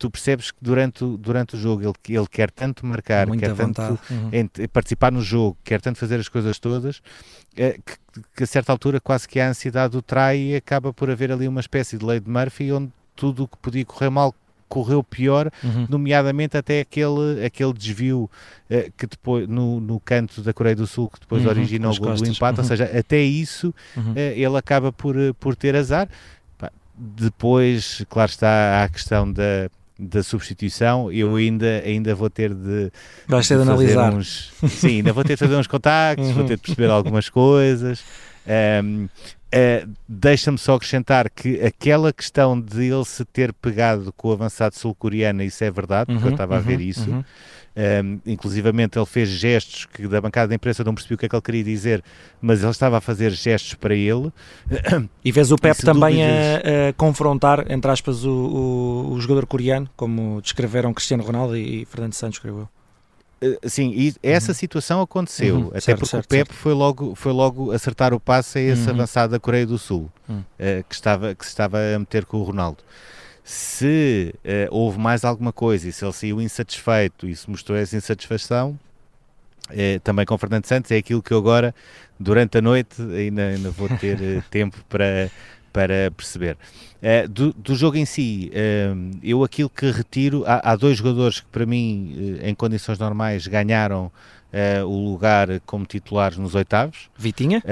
tu 0.00 0.10
percebes 0.10 0.50
que 0.50 0.56
durante, 0.62 1.04
o, 1.04 1.18
durante 1.18 1.54
o 1.54 1.58
jogo 1.58 1.82
ele, 1.82 2.16
ele 2.16 2.26
quer 2.26 2.50
tanto 2.50 2.86
marcar, 2.86 3.26
Muita 3.26 3.46
quer 3.46 3.52
vontade. 3.52 3.98
tanto 3.98 4.12
uhum. 4.12 4.68
participar 4.72 5.12
no 5.12 5.20
jogo, 5.20 5.58
quer 5.62 5.78
tanto 5.78 5.98
fazer 5.98 6.18
as 6.18 6.26
coisas 6.26 6.58
todas, 6.58 7.02
é, 7.54 7.72
que, 7.72 8.22
que, 8.34 8.42
a 8.42 8.46
certa 8.46 8.72
altura 8.72 8.98
quase 8.98 9.28
que 9.28 9.38
a 9.38 9.50
ansiedade 9.50 9.94
o 9.98 10.00
trai 10.00 10.38
e 10.38 10.56
acaba 10.56 10.90
por 10.90 11.10
haver 11.10 11.30
ali 11.30 11.46
uma 11.46 11.60
espécie 11.60 11.98
de 11.98 12.04
lei 12.04 12.18
de 12.18 12.30
Murphy 12.30 12.72
onde 12.72 12.90
tudo 13.14 13.42
o 13.42 13.48
que 13.48 13.58
podia 13.58 13.84
correr 13.84 14.08
mal 14.08 14.34
correu 14.70 15.04
pior, 15.04 15.50
uhum. 15.62 15.86
nomeadamente 15.90 16.56
até 16.56 16.80
aquele, 16.80 17.44
aquele 17.44 17.72
desvio 17.74 18.30
uh, 18.70 18.92
que 18.96 19.06
depois 19.06 19.46
no, 19.46 19.80
no 19.80 20.00
canto 20.00 20.40
da 20.40 20.54
Coreia 20.54 20.76
do 20.76 20.86
Sul 20.86 21.10
que 21.10 21.20
depois 21.20 21.44
uhum, 21.44 21.50
originou 21.50 21.92
o 21.92 21.98
do 21.98 22.26
empate, 22.26 22.58
uhum. 22.58 22.64
ou 22.64 22.68
seja, 22.68 22.84
até 22.84 23.20
isso 23.20 23.74
uh, 23.96 24.16
ele 24.16 24.56
acaba 24.56 24.90
por, 24.90 25.14
por 25.38 25.54
ter 25.54 25.76
azar. 25.76 26.08
Depois, 27.02 28.04
claro 28.10 28.30
está, 28.30 28.84
a 28.84 28.88
questão 28.88 29.32
da, 29.32 29.70
da 30.00 30.22
substituição, 30.22 31.12
eu 31.12 31.36
ainda, 31.36 31.82
ainda 31.84 32.14
vou 32.14 32.30
ter 32.30 32.54
de, 32.54 32.90
Vais 33.28 33.46
ter 33.46 33.56
de, 33.56 33.62
analisar. 33.62 34.14
Uns, 34.14 34.52
sim, 34.68 34.96
ainda 34.96 35.12
vou 35.12 35.22
ter 35.22 35.34
de 35.34 35.38
fazer 35.38 35.56
uns 35.56 35.66
contactos, 35.68 36.30
vou 36.30 36.44
ter 36.44 36.56
de 36.56 36.62
perceber 36.62 36.90
algumas 36.90 37.28
coisas. 37.28 38.02
Um, 38.46 39.04
uh, 39.04 39.08
eh, 39.52 39.86
Deixa-me 40.08 40.58
só 40.58 40.74
acrescentar 40.74 41.28
que 41.28 41.60
aquela 41.60 42.12
questão 42.12 42.60
de 42.60 42.84
ele 42.84 43.04
se 43.04 43.24
ter 43.24 43.52
pegado 43.52 44.12
com 44.16 44.28
o 44.28 44.32
avançado 44.32 44.76
sul-coreano, 44.76 45.42
isso 45.42 45.62
é 45.64 45.70
verdade, 45.70 46.06
porque 46.06 46.22
uhum, 46.22 46.30
eu 46.30 46.32
estava 46.32 46.54
uhum, 46.54 46.60
a 46.60 46.62
ver 46.62 46.76
uhum, 46.76 46.80
isso. 46.80 47.10
Uhum. 47.10 47.24
Um, 47.76 48.20
inclusivamente 48.26 48.98
ele 48.98 49.06
fez 49.06 49.28
gestos 49.28 49.86
que 49.86 50.06
da 50.08 50.20
bancada 50.20 50.48
da 50.48 50.54
imprensa 50.56 50.82
não 50.82 50.92
percebi 50.92 51.14
o 51.14 51.18
que 51.18 51.26
é 51.26 51.28
que 51.28 51.34
ele 51.36 51.42
queria 51.42 51.64
dizer, 51.64 52.02
mas 52.40 52.62
ele 52.62 52.70
estava 52.70 52.98
a 52.98 53.00
fazer 53.00 53.30
gestos 53.30 53.74
para 53.74 53.94
ele. 53.94 54.32
E 55.24 55.30
vês 55.30 55.52
o 55.52 55.56
Pep 55.56 55.80
também 55.82 56.16
dúvidas... 56.16 56.62
a, 56.64 56.88
a, 56.88 56.92
confrontar, 56.94 57.70
entre 57.70 57.90
aspas, 57.90 58.24
o, 58.24 58.30
o, 58.30 59.12
o, 59.12 59.20
jogador 59.20 59.46
coreano, 59.46 59.88
como 59.96 60.40
descreveram 60.42 60.92
Cristiano 60.92 61.22
Ronaldo 61.22 61.56
e, 61.56 61.82
e 61.82 61.84
Fernando 61.84 62.14
Santos, 62.14 62.38
creio 62.38 62.58
eu. 62.60 62.79
Uh, 63.42 63.68
sim, 63.68 63.92
e 63.96 64.14
essa 64.22 64.52
uhum. 64.52 64.54
situação 64.54 65.00
aconteceu, 65.00 65.56
uhum, 65.56 65.68
até 65.68 65.80
certo, 65.80 65.98
porque 66.00 66.10
certo, 66.10 66.24
o 66.26 66.28
Pep 66.28 66.52
foi 66.52 66.74
logo, 66.74 67.14
foi 67.14 67.32
logo 67.32 67.72
acertar 67.72 68.12
o 68.12 68.20
passe 68.20 68.58
a 68.58 68.62
esse 68.62 68.84
uhum. 68.84 68.94
avançado 68.94 69.32
da 69.32 69.40
Coreia 69.40 69.66
do 69.66 69.78
Sul, 69.78 70.10
uh, 70.28 70.44
que, 70.88 70.94
estava, 70.94 71.34
que 71.34 71.44
se 71.44 71.50
estava 71.50 71.78
a 71.78 71.98
meter 71.98 72.24
com 72.24 72.36
o 72.36 72.42
Ronaldo 72.42 72.84
se 73.50 74.34
uh, 74.44 74.68
houve 74.70 74.98
mais 74.98 75.24
alguma 75.24 75.52
coisa 75.52 75.88
e 75.88 75.92
se 75.92 76.04
ele 76.04 76.12
saiu 76.12 76.40
insatisfeito 76.40 77.26
e 77.26 77.34
se 77.34 77.50
mostrou 77.50 77.76
essa 77.76 77.96
insatisfação, 77.96 78.78
uh, 79.70 80.00
também 80.04 80.24
com 80.24 80.38
Fernando 80.38 80.66
Santos, 80.66 80.90
é 80.92 80.98
aquilo 80.98 81.20
que 81.20 81.32
eu 81.32 81.38
agora, 81.38 81.74
durante 82.18 82.58
a 82.58 82.62
noite, 82.62 83.02
ainda, 83.02 83.48
ainda 83.48 83.70
vou 83.70 83.88
ter 83.88 84.42
tempo 84.50 84.76
para, 84.88 85.28
para 85.72 86.10
perceber. 86.10 86.56
Do, 87.30 87.52
do, 87.54 87.74
jogo 87.74 87.96
em 87.96 88.04
si, 88.04 88.50
eu 89.22 89.42
aquilo 89.42 89.70
que 89.70 89.90
retiro, 89.90 90.44
há, 90.46 90.72
há, 90.72 90.76
dois 90.76 90.98
jogadores 90.98 91.40
que 91.40 91.46
para 91.46 91.64
mim, 91.64 92.38
em 92.42 92.54
condições 92.54 92.98
normais, 92.98 93.46
ganharam 93.46 94.12
o 94.86 95.10
lugar 95.10 95.60
como 95.64 95.86
titulares 95.86 96.36
nos 96.36 96.54
oitavos. 96.54 97.08
Vitinha? 97.16 97.62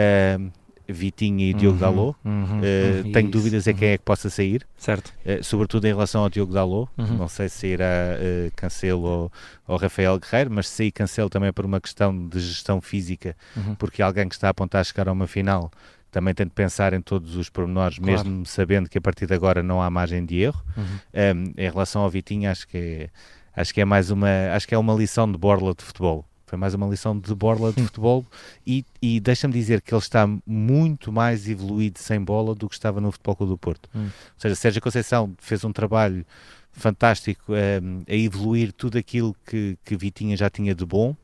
Vitinha 0.88 1.50
e 1.50 1.54
Diogo 1.54 1.74
uhum, 1.74 1.80
Dalot. 1.80 2.18
Uhum, 2.24 2.60
uh, 2.60 3.12
tenho 3.12 3.30
dúvidas 3.30 3.66
em 3.66 3.74
quem 3.74 3.90
é 3.90 3.98
que 3.98 4.04
possa 4.04 4.30
sair. 4.30 4.66
Certo. 4.76 5.12
Uh, 5.24 5.44
sobretudo 5.44 5.84
em 5.84 5.88
relação 5.88 6.22
ao 6.22 6.30
Diogo 6.30 6.52
Dalot. 6.52 6.90
Uhum. 6.96 7.18
Não 7.18 7.28
sei 7.28 7.48
se 7.48 7.66
irá 7.66 7.84
uh, 7.84 8.50
Cancelo 8.56 9.02
ou, 9.02 9.32
ou, 9.66 9.76
Rafael 9.76 10.18
Guerreiro, 10.18 10.50
mas 10.50 10.68
se 10.68 10.76
sair 10.76 10.90
Cancelo 10.90 11.28
também 11.28 11.50
é 11.50 11.52
por 11.52 11.66
uma 11.66 11.80
questão 11.80 12.26
de 12.28 12.40
gestão 12.40 12.80
física, 12.80 13.36
uhum. 13.54 13.74
porque 13.74 14.02
alguém 14.02 14.28
que 14.28 14.34
está 14.34 14.48
a 14.48 14.50
apontar 14.50 14.80
a 14.80 14.84
chegar 14.84 15.08
a 15.08 15.12
uma 15.12 15.26
final 15.26 15.70
também 16.10 16.34
tento 16.34 16.52
pensar 16.52 16.92
em 16.92 17.00
todos 17.00 17.36
os 17.36 17.48
pormenores, 17.48 17.98
Claro. 17.98 18.12
mesmo 18.12 18.46
sabendo 18.46 18.88
que 18.88 18.98
a 18.98 19.00
partir 19.00 19.26
de 19.26 19.34
agora 19.34 19.62
não 19.62 19.82
há 19.82 19.90
margem 19.90 20.24
de 20.24 20.36
erro. 20.38 20.62
Uhum. 20.76 20.84
Um, 20.84 21.52
em 21.56 21.70
relação 21.70 22.02
ao 22.02 22.10
Vitinho, 22.10 22.50
acho 22.50 22.66
que 22.66 22.76
é, 22.76 23.10
acho 23.54 23.74
que 23.74 23.80
é 23.80 23.84
mais 23.84 24.10
uma, 24.10 24.28
acho 24.54 24.66
que 24.66 24.74
é 24.74 24.78
uma 24.78 24.94
lição 24.94 25.30
de 25.30 25.36
borla 25.38 25.74
de 25.74 25.84
futebol. 25.84 26.24
Foi 26.46 26.56
mais 26.56 26.72
uma 26.72 26.86
lição 26.86 27.18
de 27.18 27.34
borla 27.34 27.72
de 27.74 27.82
futebol 27.84 28.24
e, 28.66 28.82
e 29.02 29.20
deixa-me 29.20 29.52
dizer 29.52 29.82
que 29.82 29.92
ele 29.92 30.00
está 30.00 30.26
muito 30.46 31.12
mais 31.12 31.46
evoluído 31.46 31.98
sem 31.98 32.18
bola 32.18 32.54
do 32.54 32.66
que 32.68 32.74
estava 32.74 33.02
no 33.02 33.12
Futebol 33.12 33.36
Clube 33.36 33.52
do 33.52 33.58
Porto. 33.58 33.90
Hum. 33.94 34.04
Ou 34.04 34.10
seja, 34.38 34.54
Sérgio 34.54 34.80
Conceição 34.80 35.34
fez 35.38 35.62
um 35.62 35.72
trabalho 35.72 36.24
fantástico 36.72 37.52
um, 37.52 38.02
a 38.08 38.14
evoluir 38.14 38.72
tudo 38.72 38.96
aquilo 38.96 39.36
que, 39.44 39.76
que 39.84 39.94
Vitinha 39.94 40.36
já 40.38 40.48
tinha 40.48 40.74
de 40.74 40.86
bom. 40.86 41.14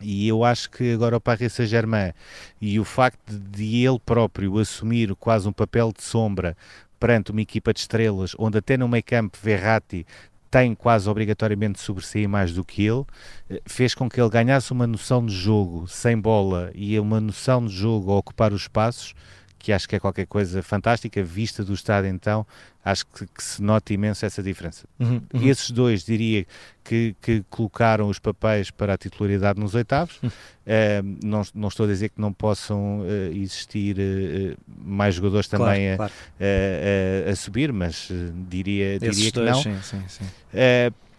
E 0.00 0.28
eu 0.28 0.44
acho 0.44 0.70
que 0.70 0.92
agora 0.92 1.16
o 1.16 1.20
Paris 1.20 1.52
Saint-Germain 1.52 2.12
e 2.60 2.78
o 2.78 2.84
facto 2.84 3.32
de 3.32 3.84
ele 3.84 3.98
próprio 3.98 4.58
assumir 4.58 5.14
quase 5.16 5.48
um 5.48 5.52
papel 5.52 5.92
de 5.92 6.02
sombra 6.02 6.56
perante 7.00 7.30
uma 7.30 7.40
equipa 7.40 7.72
de 7.72 7.80
estrelas, 7.80 8.34
onde 8.38 8.58
até 8.58 8.76
no 8.76 8.88
meio 8.88 9.04
campo 9.04 9.38
Verratti 9.40 10.06
tem 10.50 10.74
quase 10.74 11.08
obrigatoriamente 11.08 11.74
de 11.74 11.80
sobressair 11.80 12.28
mais 12.28 12.52
do 12.52 12.64
que 12.64 12.86
ele, 12.86 13.04
eh, 13.50 13.60
fez 13.66 13.94
com 13.94 14.08
que 14.08 14.20
ele 14.20 14.30
ganhasse 14.30 14.72
uma 14.72 14.86
noção 14.86 15.24
de 15.24 15.34
jogo 15.34 15.86
sem 15.86 16.18
bola 16.18 16.70
e 16.74 16.98
uma 16.98 17.20
noção 17.20 17.66
de 17.66 17.72
jogo 17.74 18.10
a 18.12 18.16
ocupar 18.16 18.52
os 18.52 18.62
espaços, 18.62 19.14
que 19.58 19.72
acho 19.72 19.88
que 19.88 19.96
é 19.96 20.00
qualquer 20.00 20.26
coisa 20.26 20.62
fantástica, 20.62 21.22
vista 21.22 21.64
do 21.64 21.74
estado 21.74 22.06
então, 22.06 22.46
acho 22.84 23.04
que, 23.06 23.26
que 23.26 23.42
se 23.42 23.60
nota 23.62 23.92
imenso 23.92 24.24
essa 24.24 24.42
diferença. 24.42 24.86
Uhum, 24.98 25.20
uhum. 25.34 25.42
E 25.42 25.48
esses 25.48 25.70
dois, 25.70 26.04
diria, 26.04 26.46
que, 26.84 27.14
que 27.20 27.44
colocaram 27.50 28.08
os 28.08 28.18
papéis 28.18 28.70
para 28.70 28.94
a 28.94 28.96
titularidade 28.98 29.58
nos 29.60 29.74
oitavos. 29.74 30.20
Eh, 30.64 31.02
não, 31.24 31.42
não 31.54 31.68
estou 31.68 31.84
a 31.86 31.88
dizer 31.88 32.10
que 32.10 32.20
não 32.20 32.32
possam 32.32 33.02
eh, 33.06 33.30
existir 33.34 33.96
eh, 33.98 34.54
mais 34.84 35.14
jogadores 35.14 35.48
Claro, 35.48 35.64
também 35.64 35.92
a, 35.92 35.96
claro. 35.96 36.12
a- 36.40 37.28
a- 37.28 37.32
a 37.32 37.36
subir, 37.36 37.72
mas 37.72 38.08
diria, 38.48 38.94
Esses 38.96 39.16
diria 39.16 39.32
que 39.32 39.38
dois, 39.38 39.50
não. 39.50 39.62
Sim, 39.62 39.78
sim, 39.82 40.02
sim. 40.08 40.24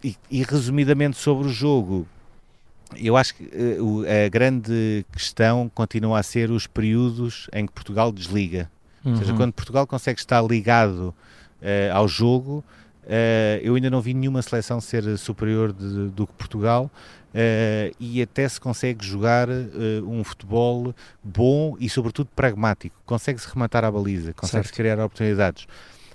E, 0.03 0.15
e 0.31 0.43
resumidamente 0.43 1.17
sobre 1.17 1.48
o 1.48 1.50
jogo, 1.51 2.08
eu 2.96 3.15
acho 3.17 3.36
que 3.36 3.43
o- 3.79 4.03
a 4.03 4.29
grande 4.29 5.05
questão 5.12 5.69
continua 5.74 6.19
a 6.19 6.24
ser 6.24 6.50
os 6.51 6.65
períodos 6.67 7.48
em 7.53 7.65
que 7.65 7.72
Portugal 7.74 8.12
desliga. 8.12 8.69
Ou 9.05 9.15
seja, 9.15 9.31
Uhum. 9.31 9.38
quando 9.38 9.53
Portugal 9.53 9.88
consegue 9.88 10.19
estar 10.19 10.41
ligado 10.43 11.13
eh, 11.62 11.89
ao 11.93 12.08
jogo, 12.08 12.63
eh, 13.08 13.60
eu 13.63 13.75
ainda 13.75 13.89
não 13.89 14.00
vi 14.01 14.13
nenhuma 14.13 14.41
seleção 14.41 14.79
ser 14.79 15.17
superior 15.17 15.74
de- 15.74 16.08
do 16.10 16.25
que 16.25 16.34
Portugal 16.34 16.89
e 18.00 18.22
até 18.22 18.48
se 18.50 18.60
consegue 18.60 19.05
jogar 19.05 19.48
um 20.08 20.24
futebol 20.24 20.96
bom 21.24 21.75
e, 21.79 21.88
sobretudo, 21.89 22.27
pragmático. 22.36 22.96
Consegue-se 23.05 23.48
rematar 23.48 23.84
à 23.86 23.91
baliza, 23.91 24.34
consegue-se 24.34 24.74
criar 24.74 25.00
oportunidades. 25.00 25.67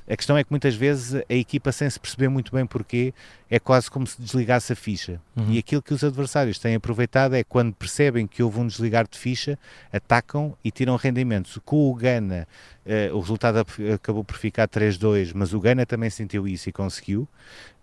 A 0.08 0.16
questão 0.16 0.37
é 0.37 0.44
que 0.44 0.50
muitas 0.50 0.75
vezes 0.75 1.23
a 1.28 1.34
equipa, 1.34 1.73
sem 1.73 1.88
se 1.88 1.99
perceber 1.99 2.28
muito 2.28 2.52
bem 2.52 2.66
porquê, 2.66 3.14
é 3.50 3.58
quase 3.58 3.90
como 3.90 4.06
se 4.06 4.20
desligasse 4.20 4.73
a 4.73 4.76
ficha. 4.76 5.20
Uhum. 5.34 5.50
E 5.50 5.58
aquilo 5.58 5.80
que 5.80 5.94
os 5.94 6.04
adversários 6.04 6.58
têm 6.58 6.75
aproveitado 6.75 7.34
é 7.34 7.42
quando 7.42 7.73
percebem 7.73 8.26
que 8.26 8.42
houve 8.42 8.61
um 8.61 8.66
desligar 8.66 9.06
de 9.08 9.18
ficha, 9.18 9.58
atacam 9.92 10.56
e 10.62 10.70
tiram 10.70 10.96
rendimentos. 10.96 11.58
Com 11.64 11.90
o 11.90 11.94
Gana, 11.94 12.46
eh, 12.84 13.11
o 13.12 13.20
resultado 13.20 13.64
acabou 13.94 14.23
por 14.23 14.37
ficar 14.37 14.68
3-2, 14.68 15.32
mas 15.34 15.54
o 15.54 15.61
Gana 15.61 15.87
também 15.87 16.11
sentiu 16.11 16.46
isso 16.46 16.68
e 16.68 16.73
conseguiu. 16.73 17.26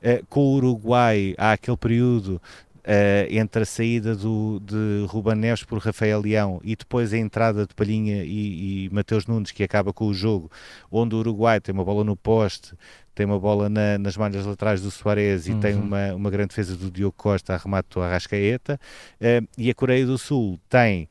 Eh, 0.01 0.21
com 0.29 0.41
o 0.41 0.55
Uruguai, 0.55 1.33
há 1.37 1.53
aquele 1.53 1.77
período 1.77 2.39
eh, 2.83 3.27
entre 3.31 3.63
a 3.63 3.65
saída 3.65 4.15
do, 4.15 4.59
de 4.59 5.05
Ruben 5.07 5.35
Neves 5.35 5.63
por 5.63 5.79
Rafael 5.79 6.21
Leão 6.21 6.59
e 6.63 6.75
depois 6.75 7.13
a 7.13 7.17
entrada 7.17 7.65
de 7.65 7.73
Palhinha 7.73 8.23
e, 8.23 8.85
e 8.85 8.89
Mateus 8.91 9.25
Nunes, 9.27 9.51
que 9.51 9.63
acaba 9.63 9.93
com 9.93 10.05
o 10.07 10.13
jogo, 10.13 10.49
onde 10.91 11.15
o 11.15 11.19
Uruguai 11.19 11.59
tem 11.59 11.73
uma 11.73 11.83
bola 11.85 12.03
no 12.03 12.15
poste, 12.15 12.73
tem 13.13 13.25
uma 13.25 13.39
bola 13.39 13.69
na- 13.69 13.97
nas 13.97 14.15
malhas 14.17 14.45
laterais 14.45 14.81
do 14.81 14.89
Soares 14.89 15.47
e 15.47 15.53
tem 15.55 15.75
Uhum. 15.75 15.81
uma, 15.83 16.13
uma 16.15 16.29
grande 16.31 16.49
defesa 16.49 16.75
do 16.75 16.89
Diogo 16.89 17.15
Costa 17.17 17.53
a 17.53 17.57
remate 17.57 17.89
do 17.93 18.01
Arrascaeta, 18.01 18.79
eh, 19.19 19.41
e 19.57 19.69
a 19.69 19.75
Coreia 19.75 20.05
do 20.05 20.17
Sul 20.17 20.59
tem 20.69 21.07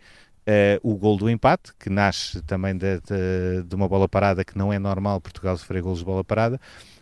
eh, 0.46 0.80
o 0.82 0.96
gol 0.96 1.16
do 1.18 1.28
empate, 1.30 1.70
que 1.78 1.90
nasce 1.90 2.40
também 2.42 2.74
de, 2.76 2.98
de- 3.00 3.62
de 3.64 3.74
uma 3.76 3.86
bola 3.86 4.08
parada, 4.08 4.42
que 4.42 4.56
não 4.58 4.72
é 4.72 4.78
normal 4.78 5.20
Portugal 5.20 5.56
sofrer 5.56 5.82
golos 5.82 5.98
de 6.00 6.04
bola 6.04 6.24
parada, 6.24 6.58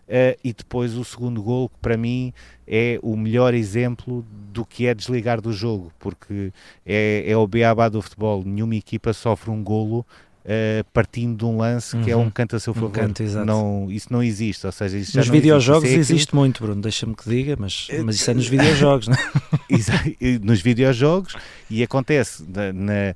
eh, 0.09 0.37
e 0.43 0.53
depois 0.53 0.95
o 0.97 1.05
segundo 1.05 1.43
gol, 1.43 1.69
que 1.69 1.77
para 1.81 1.97
mim 1.97 2.33
é 2.67 2.99
o 3.03 3.17
melhor 3.17 3.55
exemplo 3.55 4.25
do 4.53 4.65
que 4.65 4.87
é 4.87 4.95
desligar 4.95 5.41
do 5.41 5.53
jogo, 5.53 5.93
porque 5.99 6.53
é, 6.87 7.25
é 7.27 7.37
o 7.37 7.47
beabá 7.47 7.89
do 7.89 8.01
futebol, 8.03 8.43
nenhuma 8.45 8.75
equipa 8.75 9.13
sofre 9.13 9.51
um 9.51 9.63
golo 9.63 10.05
eh, 10.51 10.83
partindo 10.95 11.37
de 11.37 11.45
um 11.45 11.59
lance 11.59 11.95
que 11.99 12.11
é 12.11 12.17
Uhum. 12.17 12.23
um 12.23 12.31
canto 12.31 12.57
a 12.57 12.61
seu 12.61 12.71
Um 12.71 12.75
favor. 12.75 12.91
canto, 12.91 13.23
exato. 13.23 13.45
não, 13.45 13.87
isso 13.91 14.09
não 14.11 14.23
existe, 14.23 14.65
ou 14.65 14.73
seja, 14.73 14.97
isso 14.97 15.15
Nos 15.17 15.27
existe. 15.27 15.31
videojogos 15.31 15.85
Isso 15.89 15.97
é 15.99 16.01
existe 16.01 16.35
muito, 16.35 16.63
Bruno, 16.63 16.81
deixa-me 16.81 17.15
que 17.15 17.29
diga, 17.29 17.55
mas, 17.59 17.87
Eh, 17.91 18.03
mas 18.03 18.17
isso 18.17 18.31
é 18.31 18.35
nos 18.35 18.47
videojogos, 18.49 19.09
não 19.09 19.15
é? 19.15 19.19
Nos 20.43 20.61
videojogos 20.63 21.35
e 21.71 21.83
acontece 21.83 22.45
na, 22.49 22.73
na- 22.73 23.15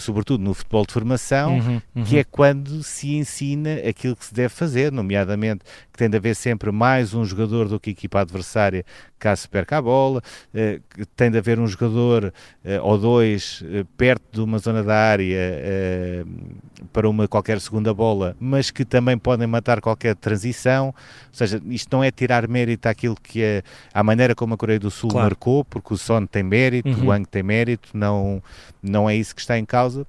sobretudo 0.00 0.42
no 0.42 0.52
futebol 0.54 0.84
de 0.84 0.92
formação 0.92 1.58
Uhum, 1.58 1.80
uhum. 1.96 2.04
que 2.04 2.18
é 2.18 2.24
quando 2.24 2.82
se 2.82 3.14
ensina 3.14 3.74
aquilo 3.88 4.16
que 4.16 4.24
se 4.26 4.34
deve 4.34 4.48
fazer, 4.48 4.90
nomeadamente 4.92 5.60
tem 6.00 6.08
de 6.08 6.16
haver 6.16 6.34
sempre 6.34 6.72
mais 6.72 7.12
um 7.12 7.26
jogador 7.26 7.68
do 7.68 7.78
que 7.78 7.90
a 7.90 7.92
equipa 7.92 8.20
adversária 8.22 8.86
caso 9.18 9.42
se 9.42 9.48
perca 9.50 9.76
a 9.76 9.82
bola, 9.82 10.22
eh, 10.54 10.80
tem 11.14 11.30
de 11.30 11.36
haver 11.36 11.58
um 11.60 11.66
jogador 11.66 12.32
eh, 12.64 12.80
ou 12.80 12.96
dois 12.96 13.62
eh, 13.66 13.84
perto 13.98 14.22
de 14.32 14.40
uma 14.40 14.56
zona 14.58 14.82
da 14.82 14.94
área 14.96 15.36
para 16.90 17.06
uma 17.06 17.28
qualquer 17.28 17.60
segunda 17.60 17.92
bola, 17.92 18.34
mas 18.40 18.70
que 18.70 18.82
também 18.82 19.18
podem 19.18 19.46
matar 19.46 19.82
qualquer 19.82 20.16
transição, 20.16 20.86
ou 20.86 20.94
seja, 21.34 21.60
isto 21.66 21.94
não 21.94 22.02
é 22.02 22.10
tirar 22.10 22.48
mérito 22.48 22.88
àquilo 22.88 23.14
que 23.22 23.42
é 23.42 23.62
à 23.92 24.02
maneira 24.02 24.34
como 24.34 24.54
a 24.54 24.56
Coreia 24.56 24.78
do 24.80 24.90
Sul 24.90 25.10
Claro. 25.10 25.26
marcou, 25.26 25.66
porque 25.66 25.92
o 25.92 25.98
Son 25.98 26.24
tem 26.24 26.42
mérito, 26.42 26.88
Uhum. 26.88 27.08
o 27.08 27.12
Ang 27.12 27.26
tem 27.28 27.42
mérito, 27.42 27.90
não, 27.92 28.42
não 28.82 29.08
é 29.08 29.14
isso 29.14 29.34
que 29.34 29.42
está 29.42 29.58
em 29.58 29.66
causa. 29.66 30.06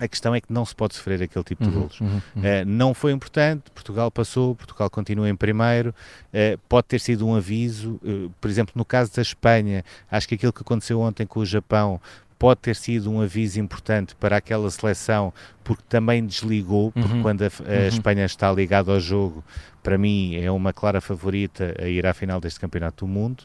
A 0.00 0.08
questão 0.08 0.34
é 0.34 0.40
que 0.40 0.52
não 0.52 0.64
se 0.64 0.74
pode 0.74 0.94
sofrer 0.96 1.22
aquele 1.22 1.44
tipo 1.44 1.62
de 1.62 1.70
Uhum, 1.70 1.74
golos. 1.78 2.00
uhum, 2.00 2.20
uhum. 2.36 2.44
Eh, 2.44 2.64
não 2.64 2.92
foi 2.92 3.12
importante, 3.12 3.70
Portugal 3.72 4.10
passou, 4.10 4.56
Portugal 4.56 4.90
continua 4.90 5.28
em 5.28 5.36
primeiro, 5.36 5.94
eh, 6.32 6.58
pode 6.68 6.88
ter 6.88 6.98
sido 7.00 7.24
um 7.26 7.36
aviso, 7.36 8.00
eh, 8.04 8.28
por 8.40 8.50
exemplo, 8.50 8.72
no 8.74 8.84
caso 8.84 9.14
da 9.14 9.22
Espanha, 9.22 9.84
acho 10.10 10.26
que 10.26 10.34
aquilo 10.34 10.52
que 10.52 10.62
aconteceu 10.62 11.00
ontem 11.00 11.24
com 11.24 11.38
o 11.38 11.46
Japão 11.46 12.00
pode 12.36 12.60
ter 12.60 12.74
sido 12.74 13.08
um 13.10 13.20
aviso 13.20 13.60
importante 13.60 14.16
para 14.16 14.36
aquela 14.36 14.68
seleção, 14.68 15.32
porque 15.62 15.82
também 15.88 16.26
desligou, 16.26 16.90
porque 16.90 17.12
Uhum, 17.14 17.22
quando 17.22 17.42
a, 17.42 17.46
a 17.46 17.48
uhum. 17.48 17.88
Espanha 17.88 18.24
está 18.24 18.52
ligada 18.52 18.90
ao 18.92 18.98
jogo, 18.98 19.44
para 19.84 19.96
mim 19.96 20.34
é 20.34 20.50
uma 20.50 20.72
clara 20.72 21.00
favorita 21.00 21.74
a 21.78 21.86
ir 21.86 22.04
à 22.06 22.12
final 22.12 22.40
deste 22.40 22.58
Campeonato 22.58 23.04
do 23.04 23.08
Mundo. 23.08 23.44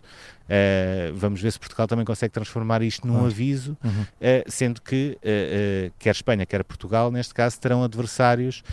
Eh, 0.49 1.11
vamos 1.13 1.39
ver 1.39 1.51
se 1.51 1.59
Portugal 1.59 1.85
também 1.85 2.03
consegue 2.05 2.33
transformar 2.33 2.81
isto 2.81 3.05
num 3.05 3.23
aviso, 3.25 3.77
Uhum. 3.83 4.05
eh, 4.19 4.43
sendo 4.47 4.81
que 4.81 5.15
eh, 5.21 5.91
quer 5.99 6.11
Espanha, 6.11 6.45
quer 6.47 6.63
Portugal, 6.63 7.11
neste 7.11 7.33
caso, 7.35 7.59
terão 7.59 7.83
adversários 7.83 8.63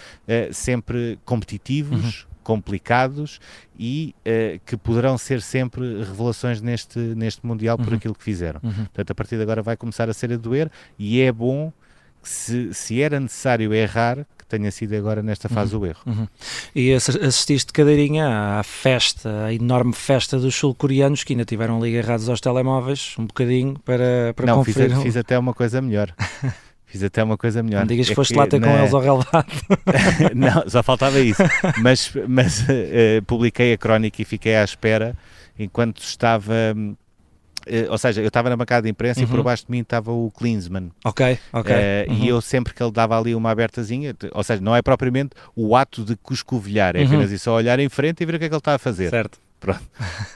sempre 0.53 1.19
competitivos, 1.25 2.27
complicados 2.43 3.41
e 3.79 4.15
eh, 4.25 4.61
que 4.65 4.77
poderão 4.77 5.19
ser 5.19 5.43
sempre 5.43 5.83
revelações 6.05 6.61
neste, 6.63 6.99
neste 6.99 7.45
Mundial 7.45 7.77
por 7.77 7.89
Uhum. 7.89 7.95
aquilo 7.97 8.15
que 8.15 8.23
fizeram. 8.25 8.61
Uhum. 8.63 8.73
Portanto, 8.73 9.11
a 9.11 9.15
partir 9.15 9.37
de 9.37 9.43
agora 9.43 9.63
vai 9.63 9.77
começar 9.77 10.09
a 10.09 10.15
ser 10.15 10.33
a 10.33 10.37
doer 10.37 10.71
e 10.99 11.21
é 11.21 11.31
bom 11.33 11.73
se, 12.29 12.73
se 12.75 13.01
era 13.03 13.19
necessário 13.21 13.73
errar, 13.75 14.27
que 14.39 14.45
tenha 14.49 14.71
sido 14.71 14.95
agora 14.95 15.23
nesta 15.23 15.49
fase 15.49 15.75
o 15.77 15.85
erro. 15.85 16.01
Uhum. 16.07 16.27
E 16.75 16.93
assi- 16.95 17.19
assististe 17.21 17.69
de 17.69 17.73
cadeirinha 17.73 18.59
à 18.59 18.63
festa, 18.63 19.45
à 19.47 19.53
enorme 19.55 19.93
festa 19.93 20.39
dos 20.39 20.55
sul-coreanos 20.55 21.25
que 21.25 21.33
ainda 21.33 21.45
tiveram 21.45 21.79
ali 21.79 21.99
agarrados 21.99 22.29
aos 22.29 22.41
telemóveis 22.41 23.15
um 23.19 23.27
bocadinho 23.27 23.79
para, 23.85 24.33
para 24.35 24.47
Não, 24.47 24.63
fiz, 24.65 24.75
conferir. 24.77 24.97
fiz 25.01 25.17
até 25.17 25.39
uma 25.39 25.53
coisa 25.55 25.81
melhor. 25.83 26.13
Fiz 26.89 27.03
até 27.03 27.21
uma 27.23 27.37
coisa 27.37 27.65
melhor. 27.65 27.81
Não 27.81 27.87
digas 27.89 28.07
que 28.07 28.13
É 28.13 28.15
foste 28.15 28.33
lá 28.33 28.47
ter 28.47 28.61
com 28.61 28.67
na- 28.67 28.79
eles 28.79 28.95
ao 28.95 29.01
relevado. 29.01 29.47
não, 30.35 30.69
só 30.71 30.85
faltava 30.85 31.19
isso. 31.19 31.43
Mas, 31.83 32.13
mas 32.29 32.65
eh, 32.69 33.21
publiquei 33.27 33.73
a 33.73 33.77
crónica 33.77 34.23
e 34.23 34.25
fiquei 34.25 34.55
à 34.55 34.63
espera 34.63 35.17
enquanto 35.59 35.99
estava. 36.01 36.55
Eh, 37.67 37.87
ou 37.91 37.99
seja, 37.99 38.21
eu 38.23 38.29
estava 38.29 38.49
na 38.51 38.57
bancada 38.57 38.83
de 38.83 38.89
imprensa 38.91 39.21
e 39.21 39.25
Uhum. 39.25 39.31
por 39.31 39.43
baixo 39.43 39.67
de 39.67 39.71
mim 39.73 39.81
estava 39.81 40.11
o 40.13 40.31
Klinsmann. 40.31 40.91
ok, 41.05 41.39
ok. 41.53 41.75
Eh, 41.75 42.07
Uhum. 42.09 42.15
E 42.17 42.29
eu 42.29 42.41
sempre 42.41 42.73
que 42.73 42.83
ele 42.83 42.93
dava 42.93 43.19
ali 43.19 43.35
uma 43.35 43.51
abertazinha, 43.51 44.15
ou 44.33 44.43
seja, 44.43 44.61
não 44.63 44.75
é 44.75 44.83
propriamente 44.83 45.31
o 45.55 45.75
ato 45.77 46.05
de 46.05 46.17
cuscovilhar, 46.17 46.97
é 46.97 47.01
Uhum. 47.01 47.07
apenas 47.07 47.31
ir 47.33 47.39
só 47.39 47.55
olhar 47.55 47.79
em 47.79 47.89
frente 47.89 48.23
e 48.23 48.27
ver 48.27 48.37
o 48.37 48.39
que 48.39 48.45
é 48.45 48.49
que 48.49 48.55
ele 48.55 48.59
está 48.59 48.75
a 48.75 48.79
fazer. 48.79 49.11
Certo. 49.11 49.39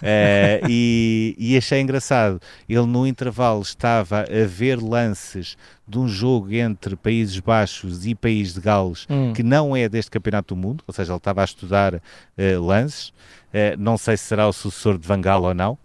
Eh, 0.02 0.60
e, 0.68 1.36
e 1.38 1.56
achei 1.56 1.80
engraçado. 1.80 2.40
Ele 2.68 2.86
no 2.86 3.06
intervalo 3.06 3.60
estava 3.62 4.20
a 4.22 4.46
ver 4.46 4.80
lances 4.82 5.56
de 5.86 5.98
um 5.98 6.08
jogo 6.08 6.52
entre 6.52 6.96
Países 6.96 7.38
Baixos 7.38 8.06
e 8.06 8.14
País 8.14 8.54
de 8.54 8.60
Gales 8.60 9.06
Hum. 9.10 9.32
que 9.32 9.42
não 9.42 9.76
é 9.76 9.88
deste 9.88 10.10
Campeonato 10.10 10.54
do 10.54 10.60
Mundo, 10.60 10.82
ou 10.86 10.94
seja, 10.94 11.12
ele 11.12 11.18
estava 11.18 11.42
a 11.42 11.44
estudar 11.44 12.00
eh, 12.36 12.56
lances. 12.56 13.12
Eh, 13.52 13.76
não 13.78 13.98
sei 13.98 14.16
se 14.16 14.24
será 14.24 14.48
o 14.48 14.52
sucessor 14.52 14.96
de 14.98 15.06
Van 15.06 15.20
Gaal 15.20 15.42
ou 15.42 15.54
não. 15.54 15.76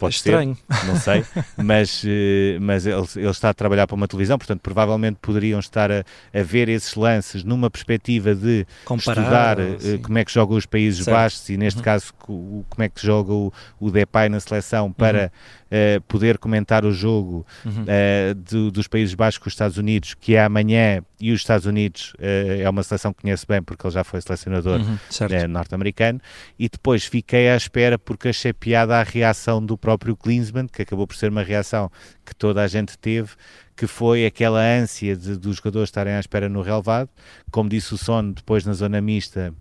Pode 0.00 0.14
é 0.14 0.16
estranho. 0.16 0.56
ser, 0.70 0.86
não 0.86 0.96
sei, 0.96 1.24
mas, 1.62 2.02
eh, 2.06 2.58
mas 2.58 2.86
ele, 2.86 3.06
ele, 3.16 3.28
está 3.28 3.50
a 3.50 3.54
trabalhar 3.54 3.86
para 3.86 3.94
uma 3.94 4.08
televisão, 4.08 4.38
portanto, 4.38 4.60
provavelmente 4.62 5.18
poderiam 5.20 5.60
estar 5.60 5.92
a, 5.92 6.02
a 6.32 6.42
ver 6.42 6.70
esses 6.70 6.94
lances 6.94 7.44
numa 7.44 7.68
perspectiva 7.68 8.34
de 8.34 8.66
Comparar, 8.86 9.58
estudar 9.60 9.94
uh, 9.94 9.98
como 10.00 10.16
é 10.16 10.24
que 10.24 10.32
jogam 10.32 10.56
os 10.56 10.64
Países 10.64 11.04
certo. 11.04 11.14
Baixos 11.14 11.48
e, 11.50 11.58
neste 11.58 11.78
uhum. 11.78 11.84
caso, 11.84 12.14
como 12.18 12.64
é 12.78 12.88
que 12.88 13.04
joga 13.04 13.32
o, 13.32 13.52
o 13.78 13.90
Depay 13.90 14.30
na 14.30 14.40
seleção 14.40 14.90
para 14.90 15.30
uhum. 15.70 15.98
uh, 15.98 16.00
poder 16.08 16.38
comentar 16.38 16.86
o 16.86 16.92
jogo 16.92 17.46
uhum. 17.62 17.82
uh, 17.82 18.34
do, 18.34 18.70
dos 18.70 18.88
Países 18.88 19.14
Baixos 19.14 19.36
com 19.36 19.48
os 19.48 19.52
Estados 19.52 19.76
Unidos, 19.76 20.14
que 20.14 20.34
é 20.34 20.42
amanhã, 20.42 21.02
e 21.20 21.32
os 21.32 21.40
Estados 21.40 21.66
Unidos 21.66 22.14
é 22.18 22.68
uma 22.68 22.82
seleção 22.82 23.12
que 23.12 23.22
conhece 23.22 23.46
bem 23.46 23.62
porque 23.62 23.86
ele 23.86 23.92
já 23.92 24.02
foi 24.02 24.20
selecionador 24.20 24.80
uhum. 24.80 25.48
norte-americano, 25.48 26.20
e 26.58 26.68
depois 26.68 27.04
fiquei 27.04 27.50
à 27.50 27.56
espera 27.56 27.98
porque 27.98 28.28
achei 28.28 28.52
piada 28.52 28.96
a 28.98 29.02
reação 29.02 29.64
do 29.64 29.76
próprio 29.76 30.16
Klinsmann, 30.16 30.66
que 30.66 30.82
acabou 30.82 31.06
por 31.06 31.16
ser 31.16 31.30
uma 31.30 31.42
reação 31.42 31.90
que 32.24 32.34
toda 32.34 32.62
a 32.62 32.66
gente 32.66 32.96
teve, 32.98 33.30
que 33.76 33.86
foi 33.86 34.26
aquela 34.26 34.60
ânsia 34.60 35.16
de, 35.16 35.36
dos 35.36 35.56
jogadores 35.56 35.88
estarem 35.88 36.14
à 36.14 36.20
espera 36.20 36.48
no 36.48 36.62
relevado. 36.62 37.08
Como 37.50 37.68
disse 37.68 37.94
o 37.94 37.98
Son 37.98 38.32
depois 38.32 38.64
na 38.64 38.72
zona 38.72 39.00
mista, 39.00 39.54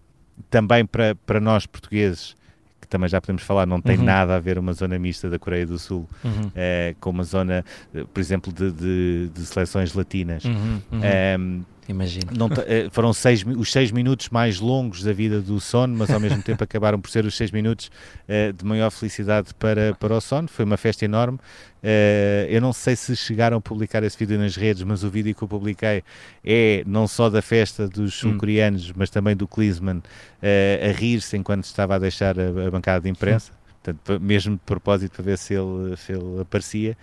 também 0.49 0.85
para, 0.85 1.15
para 1.15 1.39
nós 1.39 1.65
portugueses, 1.65 2.35
também 2.89 3.07
já 3.07 3.21
podemos 3.21 3.43
falar, 3.43 3.65
não 3.65 3.79
tem 3.79 3.97
uhum. 3.97 4.03
nada 4.03 4.35
a 4.35 4.39
ver 4.39 4.57
uma 4.57 4.73
zona 4.73 4.97
mista 4.97 5.29
da 5.29 5.37
Coreia 5.37 5.65
do 5.65 5.77
Sul 5.77 6.09
uhum. 6.23 6.51
é, 6.55 6.95
com 6.99 7.11
uma 7.11 7.23
zona, 7.23 7.63
por 8.13 8.19
exemplo, 8.19 8.51
de, 8.51 8.71
de, 8.71 9.29
de 9.33 9.45
seleções 9.45 9.93
latinas. 9.93 10.43
Uhum. 10.43 10.81
Imagino. 11.89 12.27
Não, 12.37 12.47
eh, 12.67 12.87
foram 12.91 13.11
seis, 13.11 13.43
os 13.43 13.71
seis 13.71 13.89
minutos 13.91 14.29
mais 14.29 14.59
longos 14.59 15.01
da 15.01 15.11
vida 15.11 15.41
do 15.41 15.59
Son, 15.59 15.87
mas 15.87 16.11
ao 16.11 16.19
mesmo 16.19 16.39
tempo 16.43 16.63
acabaram 16.63 17.01
por 17.01 17.09
ser 17.09 17.25
os 17.25 17.35
seis 17.35 17.49
minutos 17.49 17.89
uh, 18.27 18.53
de 18.53 18.63
maior 18.63 18.91
felicidade 18.91 19.55
para, 19.55 19.95
para 19.95 20.15
o 20.15 20.21
Son. 20.21 20.47
Foi 20.47 20.65
uma 20.65 20.77
festa 20.77 21.03
enorme. 21.03 21.39
Uh, 21.81 22.45
eu 22.47 22.61
não 22.61 22.71
sei 22.71 22.95
se 22.95 23.15
chegaram 23.15 23.57
a 23.57 23.61
publicar 23.61 24.03
esse 24.03 24.15
vídeo 24.15 24.37
nas 24.37 24.55
redes, 24.55 24.83
mas 24.83 25.03
o 25.03 25.09
vídeo 25.09 25.33
que 25.33 25.41
eu 25.41 25.47
publiquei 25.47 26.03
é 26.45 26.83
não 26.85 27.07
só 27.07 27.27
da 27.27 27.41
festa 27.41 27.87
dos 27.87 28.23
hum. 28.23 28.29
sul-coreanos, 28.29 28.91
hum. 28.91 28.93
mas 28.95 29.09
também 29.09 29.35
do 29.35 29.47
Klinsmann 29.47 30.03
a 30.41 30.91
rir-se 30.91 31.35
enquanto 31.37 31.63
estava 31.63 31.95
a 31.95 31.99
deixar 31.99 32.39
a 32.39 32.69
bancada 32.69 33.01
de 33.01 33.09
imprensa. 33.09 33.51
Portanto, 33.81 34.21
mesmo 34.21 34.55
de 34.55 34.61
propósito 34.65 35.13
para 35.13 35.23
ver 35.23 35.37
se 35.37 35.53
ele, 35.53 35.95
se 35.95 36.11
ele 36.11 36.41
aparecia, 36.41 36.97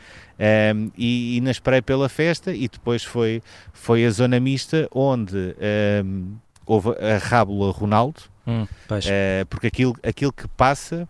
um, 0.74 0.90
e, 0.96 1.38
e 1.38 1.40
na 1.40 1.50
esperei 1.50 1.80
pela 1.80 2.08
festa 2.08 2.52
e 2.52 2.68
depois 2.68 3.02
foi, 3.02 3.42
foi 3.72 4.04
a 4.04 4.10
zona 4.10 4.38
mista 4.38 4.86
onde 4.92 5.56
um, 6.04 6.36
houve 6.66 6.90
a 6.90 7.16
rábula 7.16 7.72
Ronaldo, 7.72 8.20
hum, 8.46 8.64
uh, 8.64 9.46
porque 9.48 9.68
aquilo, 9.68 9.96
aquilo 10.02 10.32
que 10.32 10.46
passa 10.48 11.08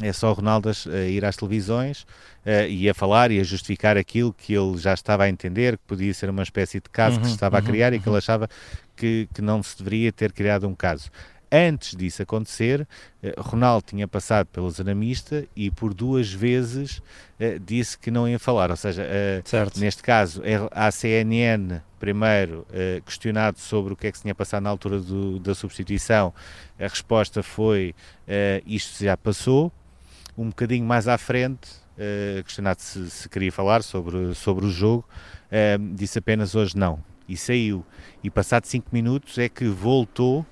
é 0.00 0.12
só 0.12 0.30
o 0.30 0.34
Ronaldo 0.34 0.70
a 0.70 0.98
ir 1.06 1.24
às 1.24 1.36
televisões 1.36 2.02
uh, 2.44 2.68
e 2.68 2.88
a 2.88 2.94
falar 2.94 3.30
e 3.30 3.40
a 3.40 3.44
justificar 3.44 3.96
aquilo 3.96 4.32
que 4.32 4.54
ele 4.54 4.76
já 4.78 4.94
estava 4.94 5.24
a 5.24 5.28
entender, 5.28 5.76
que 5.78 5.84
podia 5.86 6.12
ser 6.12 6.28
uma 6.30 6.42
espécie 6.42 6.80
de 6.80 6.88
caso 6.90 7.16
uhum, 7.16 7.22
que 7.22 7.28
se 7.28 7.34
estava 7.34 7.58
uhum, 7.58 7.64
a 7.64 7.66
criar 7.66 7.92
uhum. 7.92 7.98
e 7.98 8.00
que 8.00 8.08
ele 8.08 8.12
uhum. 8.12 8.18
achava 8.18 8.48
que, 8.94 9.28
que 9.32 9.42
não 9.42 9.62
se 9.62 9.76
deveria 9.78 10.12
ter 10.12 10.32
criado 10.32 10.66
um 10.66 10.74
caso. 10.74 11.10
Antes 11.50 11.94
disso 11.94 12.22
acontecer, 12.22 12.86
eh, 13.22 13.32
Ronaldo 13.38 13.86
tinha 13.86 14.08
passado 14.08 14.48
pela 14.48 14.68
zona 14.68 14.94
mista 14.96 15.46
e 15.54 15.70
por 15.70 15.94
duas 15.94 16.32
vezes 16.32 16.98
uh, 16.98 17.60
disse 17.64 17.96
que 17.96 18.10
não 18.10 18.28
ia 18.28 18.38
falar. 18.38 18.70
Ou 18.70 18.76
seja, 18.76 19.02
uh, 19.02 19.78
neste 19.78 20.02
caso, 20.02 20.42
a 20.72 20.90
CNN, 20.90 21.80
primeiro, 22.00 22.66
questionado 23.04 23.60
sobre 23.60 23.92
o 23.92 23.96
que 23.96 24.08
é 24.08 24.12
que 24.12 24.18
se 24.18 24.22
tinha 24.22 24.34
passado 24.34 24.64
na 24.64 24.70
altura 24.70 24.98
do, 24.98 25.38
da 25.38 25.54
substituição, 25.54 26.34
a 26.78 26.88
resposta 26.88 27.42
foi: 27.42 27.94
isto 28.66 29.02
já 29.02 29.16
passou. 29.16 29.72
Um 30.36 30.48
bocadinho 30.48 30.84
mais 30.84 31.08
à 31.08 31.16
frente, 31.16 31.70
questionado 32.44 32.80
se, 32.80 33.08
se, 33.10 33.28
queria 33.28 33.50
falar 33.50 33.82
sobre, 33.82 34.34
sobre 34.34 34.66
o 34.66 34.70
jogo, 34.70 35.08
disse 35.94 36.18
apenas 36.18 36.54
hoje 36.54 36.76
não. 36.76 37.02
E 37.26 37.36
saiu. 37.36 37.84
E 38.22 38.30
passado 38.30 38.66
cinco 38.66 38.88
minutos 38.92 39.38
é 39.38 39.48
que 39.48 39.66
voltou 39.66 40.44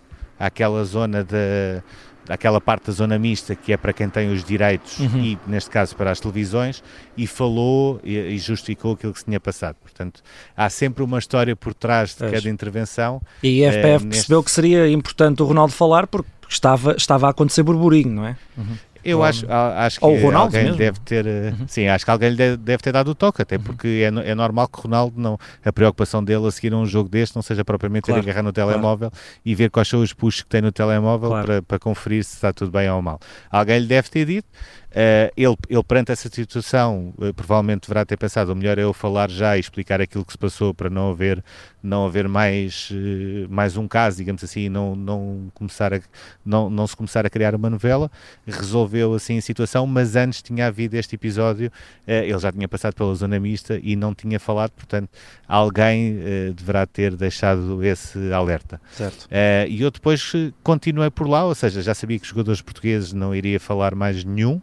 àquela 0.47 0.85
zona 0.85 1.25
da 1.25 1.83
aquela 2.27 2.59
parte 2.59 2.87
da 2.87 2.93
zona 2.93 3.19
mista 3.19 3.55
que 3.55 3.71
é 3.71 3.77
para 3.77 3.93
quem 3.93 4.09
tem 4.09 4.33
os 4.33 4.43
direitos 4.43 4.99
uhum. 4.99 5.19
e 5.21 5.39
neste 5.47 5.69
caso 5.69 5.95
para 5.95 6.11
as 6.11 6.19
televisões 6.19 6.83
e 7.17 7.27
falou 7.27 8.01
e, 8.03 8.17
e, 8.17 8.39
justificou 8.39 8.95
aquilo 8.95 9.13
que 9.13 9.19
se 9.19 9.27
tinha 9.27 9.39
passado 9.39 9.77
portanto 9.83 10.23
há 10.57 10.71
sempre 10.71 11.05
uma 11.05 11.19
história 11.19 11.55
por 11.55 11.75
trás 11.75 12.15
de 12.15 12.31
cada 12.31 12.49
intervenção 12.49 13.21
e 13.43 13.63
a 13.67 13.71
FPF 13.71 14.05
uh, 14.05 14.07
eh, 14.07 14.11
percebeu 14.11 14.39
neste... 14.39 14.45
que 14.47 14.51
seria 14.51 14.89
importante 14.89 15.43
o 15.43 15.45
Ronaldo 15.45 15.75
falar 15.75 16.07
porque 16.07 16.31
estava, 16.49 16.95
estava 16.97 17.27
a 17.27 17.31
acontecer 17.31 17.63
burburinho, 17.63 18.11
não 18.11 18.27
é? 18.27 18.37
Uhum. 18.57 18.77
Eu 19.05 19.23
acho, 19.23 19.47
acho 19.51 20.01
que 20.01 20.05
alguém 20.05 20.65
mesmo. 20.65 20.77
deve 20.77 21.01
ter, 21.01 21.27
eh, 21.27 21.55
uhum. 21.59 21.69
sim, 21.69 21.87
acho 21.87 22.05
que 22.05 22.11
alguém 22.11 22.31
lhe 22.31 22.57
deve 22.57 22.83
ter 22.83 22.93
dado 22.93 23.09
o 23.09 23.15
toque, 23.15 23.43
até 23.43 23.57
uhum. 23.57 23.63
porque 23.63 24.03
é, 24.03 24.31
é 24.31 24.35
normal 24.35 24.69
que 24.69 24.79
o 24.79 24.83
Ronaldo 24.83 25.21
não, 25.21 25.39
a 25.65 25.73
preocupação 25.73 26.23
dele 26.25 26.47
a 26.47 26.51
seguir 26.51 26.75
um 26.75 26.87
jogo 26.87 27.09
deste 27.09 27.37
não 27.37 27.43
seja 27.43 27.65
propriamente 27.65 28.05
claro. 28.05 28.21
ir 28.21 28.25
agarrar 28.25 28.43
no 28.43 28.53
telemóvel 28.53 29.11
claro. 29.11 29.25
e 29.45 29.55
ver 29.55 29.71
quais 29.71 29.89
são 29.89 30.01
os 30.01 30.13
puxos 30.13 30.43
que 30.43 30.49
tem 30.49 30.63
no 30.63 30.73
telemóvel 30.73 31.29
claro. 31.29 31.47
para, 31.47 31.63
para 31.63 31.79
conferir 31.79 32.25
se 32.25 32.35
está 32.35 32.53
tudo 32.53 32.71
bem 32.71 32.91
ou 32.91 33.03
mal. 33.03 33.21
Alguém 33.51 33.79
lhe 33.81 33.87
deve 33.87 34.09
ter 34.09 34.25
dito, 34.25 34.49
Uh, 34.95 35.27
ele, 35.37 35.57
ele, 35.69 35.83
perante 35.83 36.13
essa 36.13 36.29
situação, 36.29 37.13
uh, 37.19 37.35
provavelmente 37.35 37.89
deverá 37.89 38.05
ter 38.05 38.17
pensado: 38.17 38.53
o 38.53 38.57
melhor 38.57 38.79
é 38.79 38.85
eu 38.85 38.93
falar 38.93 39.29
já 39.29 39.57
e 39.57 39.61
explicar 39.61 40.01
aquilo 40.01 40.25
que 40.25 40.31
se 40.31 40.39
passou 40.39 40.73
para 40.73 40.89
não 40.89 41.11
haver, 41.11 41.43
não 41.83 42.07
haver 42.07 42.29
mais, 42.29 42.91
uh, 42.93 43.53
mais 43.53 43.77
um 43.77 43.89
caso, 43.89 44.19
digamos 44.19 44.45
assim, 44.45 44.69
não, 44.69 44.95
não, 44.95 45.51
começar 45.53 45.93
a, 45.93 46.01
não, 46.47 46.71
não 46.71 46.87
se 46.87 46.95
começar 46.95 47.27
a 47.27 47.31
criar 47.31 47.57
uma 47.57 47.69
novela. 47.69 48.09
Resolveu 48.47 49.15
assim 49.15 49.37
a 49.37 49.43
situação, 49.43 49.85
mas 49.85 50.15
antes 50.15 50.41
tinha 50.41 50.69
havido 50.69 50.97
este 50.97 51.17
episódio, 51.17 51.73
ele 52.07 52.39
já 52.39 52.53
tinha 52.53 52.69
passado 52.69 52.95
pela 52.95 53.13
zona 53.17 53.41
mista 53.41 53.81
e 53.83 53.97
não 53.97 54.15
tinha 54.15 54.39
falado, 54.39 54.71
portanto, 54.71 55.09
alguém 55.49 56.19
deverá 56.55 56.87
ter 56.87 57.17
deixado 57.17 57.83
esse 57.83 58.33
alerta. 58.33 58.81
Certo. 58.93 59.29
e 59.69 59.83
eu 59.83 59.91
depois 59.91 60.33
continuei 60.63 61.11
por 61.11 61.29
lá, 61.29 61.45
ou 61.45 61.55
seja, 61.55 61.83
já 61.83 61.95
sabia 61.95 62.19
que 62.19 62.25
os 62.25 62.29
jogadores 62.29 62.61
portugueses 62.61 63.13
não 63.13 63.35
iria 63.35 63.59
falar 63.59 63.95
mais 63.95 64.23
nenhum. 64.25 64.61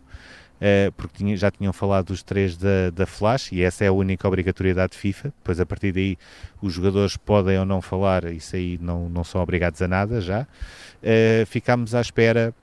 Uh, 0.61 0.91
porque 0.91 1.17
tinha, 1.17 1.35
já 1.35 1.49
tinham 1.49 1.73
falado 1.73 2.07
dos 2.07 2.21
três 2.21 2.55
da, 2.55 2.91
da 2.93 3.07
Flash 3.07 3.51
e 3.51 3.63
essa 3.63 3.83
é 3.83 3.87
a 3.87 3.91
única 3.91 4.27
obrigatoriedade 4.27 4.95
FIFA. 4.95 5.33
Depois, 5.39 5.59
a 5.59 5.65
partir 5.65 5.91
daí, 5.91 6.19
os 6.61 6.73
jogadores 6.73 7.17
podem 7.17 7.57
ou 7.57 7.65
não 7.65 7.81
falar, 7.81 8.25
isso 8.25 8.55
aí 8.55 8.77
não, 8.79 9.09
não 9.09 9.23
são 9.23 9.41
obrigados 9.41 9.81
a 9.81 9.87
nada 9.87 10.21
já. 10.21 10.43
Uh, 10.43 11.45
ficámos 11.47 11.95
à 11.95 12.01
espera 12.01 12.53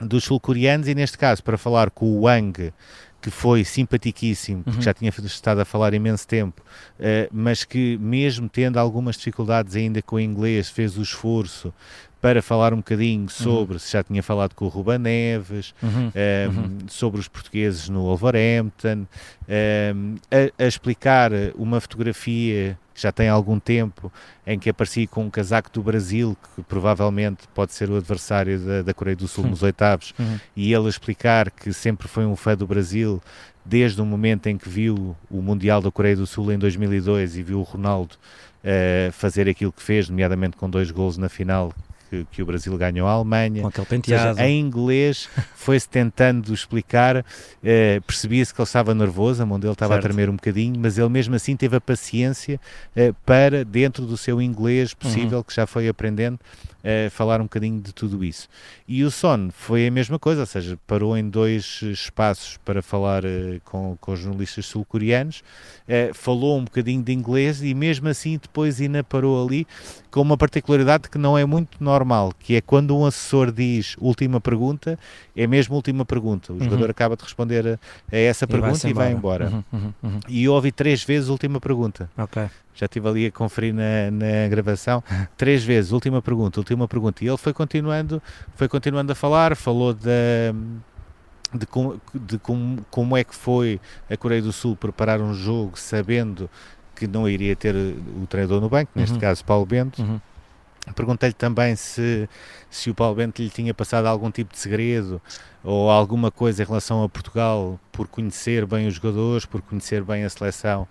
dos 0.00 0.24
sul-coreanos 0.24 0.88
e, 0.88 0.94
neste 0.96 1.16
caso, 1.16 1.42
para 1.44 1.56
falar 1.56 1.90
com 1.90 2.06
o 2.06 2.22
Wang, 2.22 2.72
que 3.20 3.30
foi 3.30 3.64
simpaticíssimo, 3.64 4.62
porque 4.62 4.78
uhum. 4.78 4.82
já 4.82 4.94
tinha 4.94 5.10
estado 5.10 5.60
a 5.60 5.64
falar 5.64 5.92
imenso 5.94 6.26
tempo, 6.26 6.62
uh, 6.98 7.28
mas 7.32 7.64
que, 7.64 7.96
mesmo 7.98 8.48
tendo 8.48 8.78
algumas 8.78 9.16
dificuldades 9.16 9.76
ainda 9.76 10.00
com 10.02 10.16
o 10.16 10.20
inglês, 10.20 10.70
fez 10.70 10.96
o 10.96 11.02
esforço 11.02 11.72
para 12.20 12.42
falar 12.42 12.74
um 12.74 12.78
bocadinho 12.78 13.22
uhum. 13.22 13.28
sobre, 13.28 13.74
uhum. 13.74 13.78
se 13.78 13.92
já 13.92 14.02
tinha 14.02 14.22
falado 14.22 14.54
com 14.54 14.64
o 14.64 14.68
Ruba 14.68 14.98
Neves, 14.98 15.74
uhum. 15.82 16.06
Um, 16.08 16.12
ehm, 16.14 16.48
uhum. 16.48 16.78
sobre 16.88 17.20
os 17.20 17.28
portugueses 17.28 17.88
no 17.88 18.02
Wolverhampton, 18.02 18.98
um, 18.98 19.06
ehm, 19.48 20.16
a, 20.58 20.64
a, 20.64 20.66
explicar 20.66 21.30
uma 21.54 21.80
fotografia 21.80 22.78
que 22.92 23.02
já 23.02 23.12
tem 23.12 23.28
algum 23.28 23.60
tempo, 23.60 24.12
em 24.44 24.58
que 24.58 24.68
aparecia 24.68 25.06
com 25.06 25.24
um 25.26 25.30
casaco 25.30 25.70
do 25.70 25.80
Brasil, 25.80 26.36
que 26.56 26.62
provavelmente 26.64 27.46
pode 27.54 27.72
ser 27.72 27.88
o 27.88 27.96
adversário 27.96 28.58
da, 28.58 28.82
da 28.82 28.92
Coreia 28.92 29.14
do 29.14 29.28
Sul 29.28 29.46
nos 29.46 29.62
oitavos, 29.62 30.12
uhum. 30.18 30.40
e 30.56 30.74
ele 30.74 30.86
a 30.86 30.88
explicar 30.88 31.48
que 31.48 31.72
sempre 31.72 32.08
foi 32.08 32.26
um 32.26 32.34
fã 32.34 32.56
do 32.56 32.66
Brasil, 32.66 33.22
desde 33.64 34.00
o 34.00 34.04
momento 34.04 34.48
em 34.48 34.58
que 34.58 34.68
viu 34.68 35.14
o 35.30 35.40
Mundial 35.40 35.80
da 35.80 35.92
Coreia 35.92 36.16
do 36.16 36.26
Sul 36.26 36.50
em 36.50 36.58
2002 36.58 37.36
e 37.36 37.42
viu 37.42 37.60
o 37.60 37.62
Ronaldo 37.62 38.16
uh, 38.64 39.12
fazer 39.12 39.48
aquilo 39.48 39.70
que 39.70 39.82
fez, 39.82 40.08
nomeadamente 40.08 40.56
com 40.56 40.68
dois 40.68 40.90
gols 40.90 41.16
na 41.16 41.28
final, 41.28 41.72
que, 42.08 42.26
que 42.30 42.42
o 42.42 42.46
Brasil 42.46 42.76
ganhou 42.76 43.06
à 43.06 43.12
Alemanha. 43.12 43.62
Com 43.62 43.68
aquele 43.68 43.86
penteado. 43.86 44.36
Seja, 44.36 44.48
em 44.48 44.60
inglês 44.60 45.28
foi-se 45.54 45.88
tentando 45.88 46.52
explicar, 46.52 47.24
eh, 47.62 48.00
percebia-se 48.06 48.52
que 48.54 48.60
ele 48.60 48.66
estava 48.66 48.94
nervoso, 48.94 49.42
a 49.42 49.46
mão 49.46 49.58
dele 49.58 49.72
estava 49.72 49.94
certo. 49.94 50.06
a 50.06 50.08
tremer 50.08 50.30
um 50.30 50.36
bocadinho, 50.36 50.78
mas 50.78 50.98
ele 50.98 51.08
mesmo 51.08 51.34
assim 51.34 51.56
teve 51.56 51.76
a 51.76 51.80
paciência 51.80 52.60
eh, 52.96 53.12
para, 53.24 53.64
dentro 53.64 54.06
do 54.06 54.16
seu 54.16 54.40
inglês 54.40 54.94
possível, 54.94 55.38
uhum. 55.38 55.44
que 55.44 55.54
já 55.54 55.66
foi 55.66 55.88
aprendendo, 55.88 56.38
uh, 56.88 57.10
falar 57.10 57.40
um 57.40 57.44
bocadinho 57.44 57.80
de 57.80 57.92
tudo 57.92 58.24
isso. 58.24 58.48
E 58.86 59.04
o 59.04 59.10
Son 59.10 59.50
foi 59.52 59.86
a 59.86 59.90
mesma 59.90 60.18
coisa, 60.18 60.40
ou 60.40 60.46
seja, 60.46 60.78
parou 60.86 61.16
em 61.16 61.28
dois 61.28 61.82
espaços 61.82 62.58
para 62.64 62.80
falar 62.80 63.24
uh, 63.24 63.60
com, 63.64 63.96
com 64.00 64.12
os 64.12 64.20
jornalistas 64.20 64.66
sul-coreanos, 64.66 65.42
uh, 65.88 66.14
falou 66.14 66.58
um 66.58 66.64
bocadinho 66.64 67.02
de 67.02 67.12
inglês 67.12 67.62
e 67.62 67.74
mesmo 67.74 68.08
assim 68.08 68.38
depois 68.38 68.80
ainda 68.80 69.04
parou 69.04 69.44
ali 69.44 69.66
com 70.10 70.22
uma 70.22 70.36
particularidade 70.36 71.08
que 71.10 71.18
não 71.18 71.36
é 71.36 71.44
muito 71.44 71.82
normal, 71.82 72.32
que 72.38 72.56
é 72.56 72.60
quando 72.60 72.96
um 72.96 73.04
assessor 73.04 73.52
diz 73.52 73.94
última 73.98 74.40
pergunta, 74.40 74.98
é 75.36 75.46
mesmo 75.46 75.74
última 75.74 76.04
pergunta. 76.04 76.52
O 76.52 76.56
uhum. 76.56 76.64
jogador 76.64 76.90
acaba 76.90 77.16
de 77.16 77.22
responder 77.22 77.66
a, 77.66 77.78
a 78.10 78.16
essa 78.16 78.44
e 78.44 78.48
pergunta 78.48 78.78
vai 78.78 78.90
e 78.90 78.94
vai 78.94 79.12
embora. 79.12 79.48
Uhum, 79.48 79.64
uhum, 79.72 79.92
uhum. 80.02 80.20
E 80.28 80.48
ouvi 80.48 80.72
três 80.72 81.02
vezes 81.04 81.28
última 81.28 81.60
pergunta. 81.60 82.10
Ok 82.16 82.48
já 82.78 82.86
estive 82.86 83.08
ali 83.08 83.26
a 83.26 83.32
conferir 83.32 83.74
na, 83.74 84.10
na 84.12 84.48
gravação, 84.48 85.02
três 85.36 85.64
vezes, 85.64 85.90
última 85.90 86.22
pergunta, 86.22 86.60
última 86.60 86.86
pergunta, 86.86 87.24
e 87.24 87.28
ele 87.28 87.36
foi 87.36 87.52
continuando, 87.52 88.22
foi 88.54 88.68
continuando 88.68 89.10
a 89.10 89.14
falar, 89.14 89.56
falou 89.56 89.92
da 89.92 90.10
de, 91.52 91.66
com, 91.66 91.98
de 92.14 92.38
como, 92.38 92.84
como 92.90 93.16
é 93.16 93.24
que 93.24 93.34
foi 93.34 93.80
a 94.10 94.16
Coreia 94.16 94.42
do 94.42 94.52
Sul 94.52 94.76
preparar 94.76 95.20
um 95.20 95.32
jogo 95.34 95.78
sabendo 95.78 96.48
que 96.94 97.06
não 97.06 97.28
iria 97.28 97.56
ter 97.56 97.74
o 97.74 98.26
treinador 98.28 98.60
no 98.60 98.68
banco, 98.68 98.90
neste 98.94 99.14
Uhum. 99.14 99.20
caso 99.20 99.44
Paulo 99.44 99.64
Bento. 99.64 100.02
Uhum. 100.02 100.20
Perguntei-lhe 100.94 101.34
também 101.34 101.76
se, 101.76 102.28
se 102.70 102.90
o 102.90 102.94
Paulo 102.94 103.14
Bento 103.16 103.42
lhe 103.42 103.50
tinha 103.50 103.72
passado 103.74 104.06
algum 104.06 104.30
tipo 104.30 104.52
de 104.52 104.58
segredo 104.58 105.20
ou 105.68 105.90
alguma 105.90 106.30
coisa 106.30 106.62
em 106.62 106.66
relação 106.66 107.02
a 107.02 107.08
Portugal 107.10 107.78
por 107.92 108.08
conhecer 108.08 108.64
bem 108.64 108.86
os 108.86 108.94
jogadores, 108.94 109.44
por 109.44 109.60
conhecer 109.60 110.02
bem 110.02 110.24
a 110.24 110.30
seleção. 110.30 110.88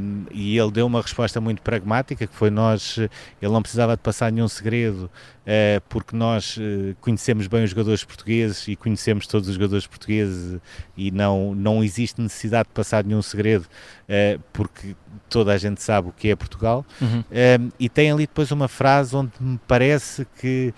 Um, 0.00 0.24
e 0.30 0.56
ele 0.56 0.70
deu 0.70 0.86
uma 0.86 1.02
resposta 1.02 1.38
muito 1.38 1.60
pragmática, 1.60 2.26
que 2.26 2.34
foi 2.34 2.48
nós, 2.48 2.96
ele 2.96 3.52
não 3.52 3.60
precisava 3.60 3.94
de 3.96 4.02
passar 4.02 4.32
nenhum 4.32 4.48
segredo, 4.48 5.04
uh, 5.04 5.82
porque 5.86 6.16
nós 6.16 6.56
uh, 6.56 6.96
conhecemos 7.02 7.46
bem 7.46 7.62
os 7.62 7.70
jogadores 7.70 8.02
portugueses 8.02 8.68
e 8.68 8.74
conhecemos 8.74 9.26
todos 9.26 9.48
os 9.48 9.56
jogadores 9.56 9.86
portugueses 9.86 10.58
e 10.96 11.10
não, 11.10 11.54
não 11.54 11.84
existe 11.84 12.22
necessidade 12.22 12.68
de 12.68 12.74
passar 12.74 13.04
nenhum 13.04 13.20
segredo, 13.20 13.64
uh, 13.64 14.40
porque 14.50 14.96
toda 15.28 15.52
a 15.52 15.58
gente 15.58 15.82
sabe 15.82 16.08
o 16.08 16.12
que 16.12 16.30
é 16.30 16.36
Portugal. 16.36 16.86
Uhum. 17.02 17.22
Um, 17.30 17.70
e 17.78 17.88
tem 17.88 18.10
ali 18.10 18.26
depois 18.26 18.50
uma 18.50 18.68
frase 18.68 19.14
onde 19.14 19.32
me 19.38 19.60
parece 19.66 20.26
que 20.40 20.72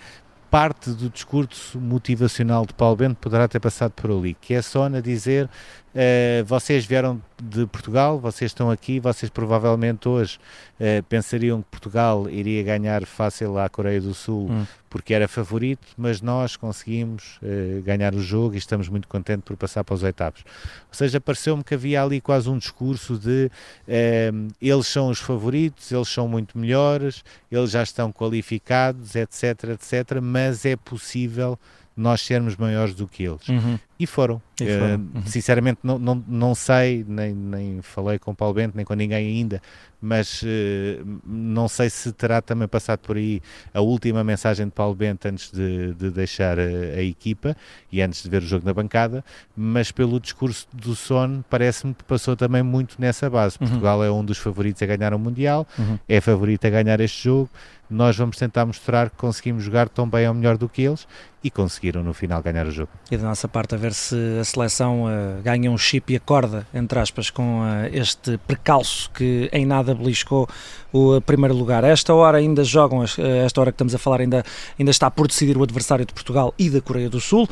parte 0.53 0.91
do 0.91 1.09
discurso 1.09 1.79
motivacional 1.79 2.63
de 2.63 2.75
Paulo 2.75 2.95
Bento 2.95 3.15
poderá 3.15 3.47
ter 3.47 3.59
passado 3.59 3.89
por 3.93 4.11
ali, 4.11 4.35
que 4.39 4.53
é 4.53 4.61
só 4.61 4.83
a 4.83 5.01
dizer 5.01 5.49
uh, 5.93 6.45
vocês 6.45 6.85
vieram 6.85 7.21
de 7.41 7.65
Portugal, 7.65 8.19
vocês 8.19 8.51
estão 8.51 8.69
aqui, 8.69 8.99
vocês 8.99 9.29
provavelmente 9.29 10.07
hoje 10.07 10.39
uh, 10.79 11.03
pensariam 11.03 11.61
que 11.61 11.67
Portugal 11.69 12.29
iria 12.29 12.63
ganhar 12.63 13.05
fácil 13.05 13.57
à 13.57 13.67
Coreia 13.69 14.01
do 14.01 14.13
Sul 14.13 14.49
Hum. 14.49 14.65
porque 14.89 15.13
era 15.13 15.27
favorito, 15.27 15.87
mas 15.97 16.21
nós 16.21 16.55
conseguimos 16.55 17.39
uh, 17.41 17.81
ganhar 17.83 18.13
o 18.13 18.19
jogo 18.19 18.55
e 18.55 18.57
estamos 18.57 18.89
muito 18.89 19.07
contentes 19.07 19.43
por 19.45 19.55
passar 19.55 19.83
para 19.83 19.95
os 19.95 20.03
oitavos. 20.03 20.43
Ou 20.89 20.93
seja, 20.93 21.19
pareceu-me 21.19 21.63
que 21.63 21.73
havia 21.73 22.03
ali 22.03 22.19
quase 22.19 22.49
um 22.49 22.57
discurso 22.57 23.17
de 23.17 23.49
eles 24.61 24.87
são 24.87 25.09
os 25.09 25.19
favoritos, 25.19 25.91
eles 25.91 26.07
são 26.07 26.27
muito 26.27 26.57
melhores, 26.57 27.23
eles 27.51 27.71
já 27.71 27.83
estão 27.83 28.11
qualificados, 28.11 29.15
etc, 29.15 29.71
etc, 29.71 30.19
mas 30.21 30.65
é 30.65 30.75
possível 30.75 31.57
nós 31.95 32.21
sermos 32.21 32.55
maiores 32.55 32.95
do 32.95 33.07
que 33.07 33.23
eles. 33.23 33.47
Uhum. 33.47 33.77
E 33.99 34.07
foram. 34.07 34.41
E 34.59 34.65
foram. 34.65 34.95
Uh. 34.95 35.21
Sinceramente, 35.25 35.79
não, 35.83 35.99
não, 35.99 36.23
não 36.27 36.55
sei, 36.55 37.05
nem, 37.07 37.33
nem 37.33 37.81
falei 37.81 38.17
com 38.17 38.31
o 38.31 38.35
Paulo 38.35 38.55
Bento, 38.55 38.75
nem 38.75 38.83
com 38.83 38.93
ninguém 38.95 39.27
ainda, 39.27 39.61
mas 40.01 40.41
uh, 40.41 40.45
não 41.25 41.67
sei 41.67 41.89
se 41.89 42.11
terá 42.11 42.41
também 42.41 42.67
passado 42.67 42.99
por 42.99 43.15
aí 43.15 43.41
a 43.73 43.79
última 43.79 44.23
mensagem 44.23 44.65
de 44.65 44.71
Paulo 44.71 44.95
Bento 44.95 45.27
antes 45.27 45.51
de, 45.51 45.93
de 45.93 46.09
deixar 46.09 46.59
a, 46.59 46.63
a, 46.63 47.01
equipa 47.01 47.55
e 47.91 48.01
antes 48.01 48.23
de 48.23 48.29
ver 48.29 48.41
o 48.41 48.45
jogo 48.45 48.65
na 48.65 48.73
bancada, 48.73 49.23
mas 49.55 49.91
pelo 49.91 50.19
discurso 50.19 50.67
do 50.73 50.95
Son, 50.95 51.41
parece-me 51.49 51.93
que 51.93 52.03
passou 52.03 52.35
também 52.35 52.63
muito 52.63 52.95
nessa 52.99 53.29
base. 53.29 53.57
Uhum. 53.61 53.67
Portugal 53.67 54.03
é 54.03 54.11
um 54.11 54.25
dos 54.25 54.37
favoritos 54.39 54.81
a 54.81 54.85
ganhar 54.85 55.13
o 55.13 55.19
Mundial, 55.19 55.65
Uhum. 55.77 55.97
é 56.09 56.19
favorito 56.19 56.65
a 56.65 56.69
ganhar 56.69 56.99
este 56.99 57.23
jogo. 57.23 57.49
Nós 57.89 58.17
vamos 58.17 58.37
tentar 58.37 58.65
mostrar 58.65 59.09
que 59.09 59.17
conseguimos 59.17 59.63
jogar 59.63 59.87
tão 59.87 60.09
bem 60.09 60.27
ou 60.27 60.33
melhor 60.33 60.57
do 60.57 60.67
que 60.67 60.81
eles 60.81 61.07
e 61.43 61.51
conseguiram 61.51 62.01
no 62.01 62.13
final 62.13 62.41
ganhar 62.41 62.65
o 62.65 62.71
jogo. 62.71 62.89
E 63.11 63.17
da 63.17 63.23
nossa 63.23 63.47
parte, 63.47 63.75
a 63.75 63.77
ver 63.77 63.93
se 63.93 64.15
a 64.39 64.43
seleção 64.45 65.03
uh, 65.03 65.41
ganha 65.43 65.69
um 65.69 65.77
chip 65.77 66.13
e 66.13 66.15
acorda, 66.15 66.65
entre 66.73 66.97
aspas, 66.99 67.29
com 67.29 67.61
uh, 67.61 67.89
este 67.91 68.37
percalço 68.47 69.11
que 69.11 69.49
em 69.51 69.65
nada 69.65 69.93
beliscou 69.93 70.47
o 70.93 71.17
uh, 71.17 71.21
primeiro 71.21 71.53
lugar. 71.53 71.83
Esta 71.83 72.13
hora 72.13 72.37
ainda 72.37 72.63
jogam, 72.63 73.03
esta 73.03 73.59
hora 73.59 73.71
que 73.71 73.75
estamos 73.75 73.93
a 73.93 73.97
falar, 73.97 74.21
ainda, 74.21 74.45
ainda 74.79 74.91
está 74.91 75.11
por 75.11 75.27
decidir 75.27 75.57
o 75.57 75.63
adversário 75.63 76.05
de 76.05 76.13
Portugal 76.13 76.53
e 76.57 76.69
da 76.69 76.79
Coreia 76.79 77.09
do 77.09 77.19
Sul. 77.19 77.49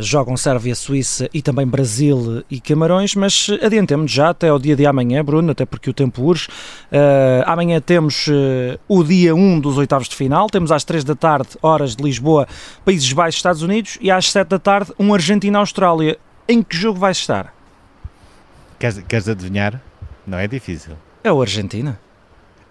Jogam 0.00 0.36
Sérvia, 0.36 0.74
Suíça 0.74 1.28
e 1.32 1.42
também 1.42 1.66
Brasil 1.66 2.42
e 2.50 2.60
Camarões, 2.60 3.14
mas 3.14 3.48
adiantemos 3.62 4.10
já 4.10 4.30
até 4.30 4.48
ao 4.48 4.58
dia 4.58 4.74
de 4.74 4.86
amanhã, 4.86 5.22
Bruno, 5.22 5.52
até 5.52 5.66
porque 5.66 5.90
o 5.90 5.92
tempo 5.92 6.22
urge. 6.22 6.48
Amanhã 7.44 7.80
temos 7.80 8.26
o 8.88 9.04
dia 9.04 9.34
1 9.34 9.60
dos 9.60 9.76
oitavos 9.76 10.08
de 10.08 10.16
final, 10.16 10.48
temos 10.48 10.72
às 10.72 10.84
3 10.84 11.04
da 11.04 11.14
tarde, 11.14 11.50
horas 11.62 11.94
de 11.94 12.02
Lisboa, 12.02 12.48
Países 12.84 13.12
Baixos, 13.12 13.27
Estados 13.34 13.62
Unidos, 13.62 13.98
e 14.00 14.10
às 14.10 14.30
7 14.30 14.48
da 14.48 14.58
tarde, 14.58 14.92
um 14.98 15.12
Argentina-Austrália. 15.12 16.18
Em 16.48 16.62
que 16.62 16.76
jogo 16.76 16.98
vais 16.98 17.18
estar? 17.18 17.54
Queres, 18.78 19.02
queres 19.06 19.28
adivinhar? 19.28 19.80
Não 20.26 20.38
é 20.38 20.46
difícil. 20.46 20.94
É 21.22 21.32
o 21.32 21.40
Argentina. 21.40 21.98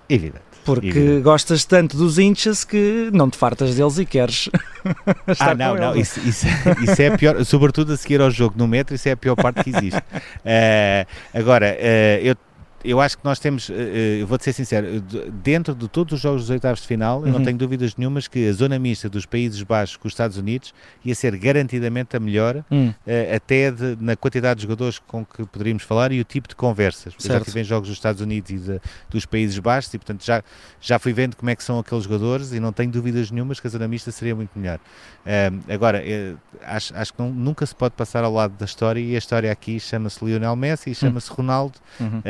Evidente. 0.09 0.47
Porque 0.63 0.87
Evidente. 0.87 1.21
gostas 1.21 1.63
tanto 1.63 1.95
dos 1.95 2.19
hinchas 2.19 2.65
que 2.65 3.09
não 3.13 3.29
te 3.29 3.37
fartas 3.37 3.75
deles 3.75 3.97
e 3.99 4.05
queres 4.05 4.49
estar 5.27 5.51
Ah, 5.51 5.55
não, 5.55 5.75
não, 5.75 5.95
isso, 5.95 6.19
isso, 6.27 6.45
isso 6.81 7.01
é 7.01 7.07
a 7.07 7.17
pior, 7.17 7.45
sobretudo 7.45 7.93
a 7.93 7.97
seguir 7.97 8.19
ao 8.19 8.29
jogo 8.29 8.55
no 8.57 8.67
metro, 8.67 8.93
isso 8.93 9.07
é 9.07 9.13
a 9.13 9.17
pior 9.17 9.35
parte 9.35 9.63
que 9.63 9.69
existe. 9.69 9.97
Uh, 9.97 11.07
agora, 11.33 11.77
uh, 11.79 12.21
eu 12.21 12.35
eu 12.83 13.01
acho 13.01 13.17
que 13.17 13.25
nós 13.25 13.39
temos, 13.39 13.69
eu 13.69 14.25
vou-te 14.27 14.43
ser 14.43 14.53
sincero, 14.53 15.01
dentro 15.43 15.73
de 15.75 15.87
todos 15.87 16.13
os 16.13 16.19
jogos 16.21 16.41
dos 16.41 16.49
oitavos 16.49 16.81
de 16.81 16.87
final, 16.87 17.25
eu 17.25 17.31
não 17.31 17.39
Uhum. 17.39 17.45
tenho 17.45 17.57
dúvidas 17.57 17.95
nenhumas 17.97 18.27
que 18.27 18.47
a 18.47 18.53
zona 18.53 18.77
mista 18.79 19.09
dos 19.09 19.25
Países 19.25 19.61
Baixos 19.63 19.97
com 19.97 20.07
os 20.07 20.13
Estados 20.13 20.37
Unidos 20.37 20.73
ia 21.03 21.13
ser 21.15 21.35
garantidamente 21.37 22.15
a 22.15 22.19
melhor, 22.19 22.63
Hum, 22.71 22.93
eh, 23.05 23.35
até 23.35 23.71
de- 23.71 23.97
na 23.99 24.15
quantidade 24.15 24.57
de 24.59 24.63
jogadores 24.63 24.99
com 24.99 25.25
que 25.25 25.45
poderíamos 25.45 25.83
falar 25.83 26.11
e 26.11 26.19
o 26.19 26.23
tipo 26.23 26.47
de 26.47 26.55
conversas. 26.55 27.13
Eu 27.13 27.19
já 27.19 27.27
Certo. 27.33 27.47
estive 27.47 27.61
em 27.61 27.63
jogos 27.63 27.89
dos 27.89 27.97
Estados 27.97 28.21
Unidos 28.21 28.51
e 28.51 28.57
de- 28.57 28.81
dos 29.09 29.25
Países 29.25 29.57
Baixos 29.59 29.93
e, 29.93 29.97
portanto, 29.97 30.23
já, 30.23 30.43
já 30.79 30.99
fui 30.99 31.13
vendo 31.13 31.35
como 31.35 31.49
é 31.49 31.55
que 31.55 31.63
são 31.63 31.79
aqueles 31.79 32.03
jogadores 32.03 32.51
e 32.53 32.59
não 32.59 32.71
tenho 32.71 32.91
dúvidas 32.91 33.31
nenhumas 33.31 33.59
que 33.59 33.67
a 33.67 33.69
zona 33.69 33.87
mista 33.87 34.11
seria 34.11 34.35
muito 34.35 34.51
melhor. 34.55 34.79
Ahm, 35.25 35.59
agora, 35.73 36.01
eh, 36.05 36.35
acho, 36.63 36.95
acho 36.95 37.13
que 37.13 37.19
não- 37.21 37.31
nunca 37.33 37.65
se 37.65 37.75
pode 37.75 37.95
passar 37.95 38.23
ao 38.23 38.33
lado 38.33 38.53
da 38.57 38.65
história 38.65 38.99
e 38.99 39.15
a 39.15 39.17
história 39.17 39.51
aqui 39.51 39.79
chama-se 39.79 40.23
Lionel 40.23 40.55
Messi 40.55 40.91
e 40.91 40.95
chama-se 40.95 41.29
Ronaldo. 41.31 41.79
uhum. 41.99 42.19
Uh, 42.19 42.21
uh, 42.21 42.23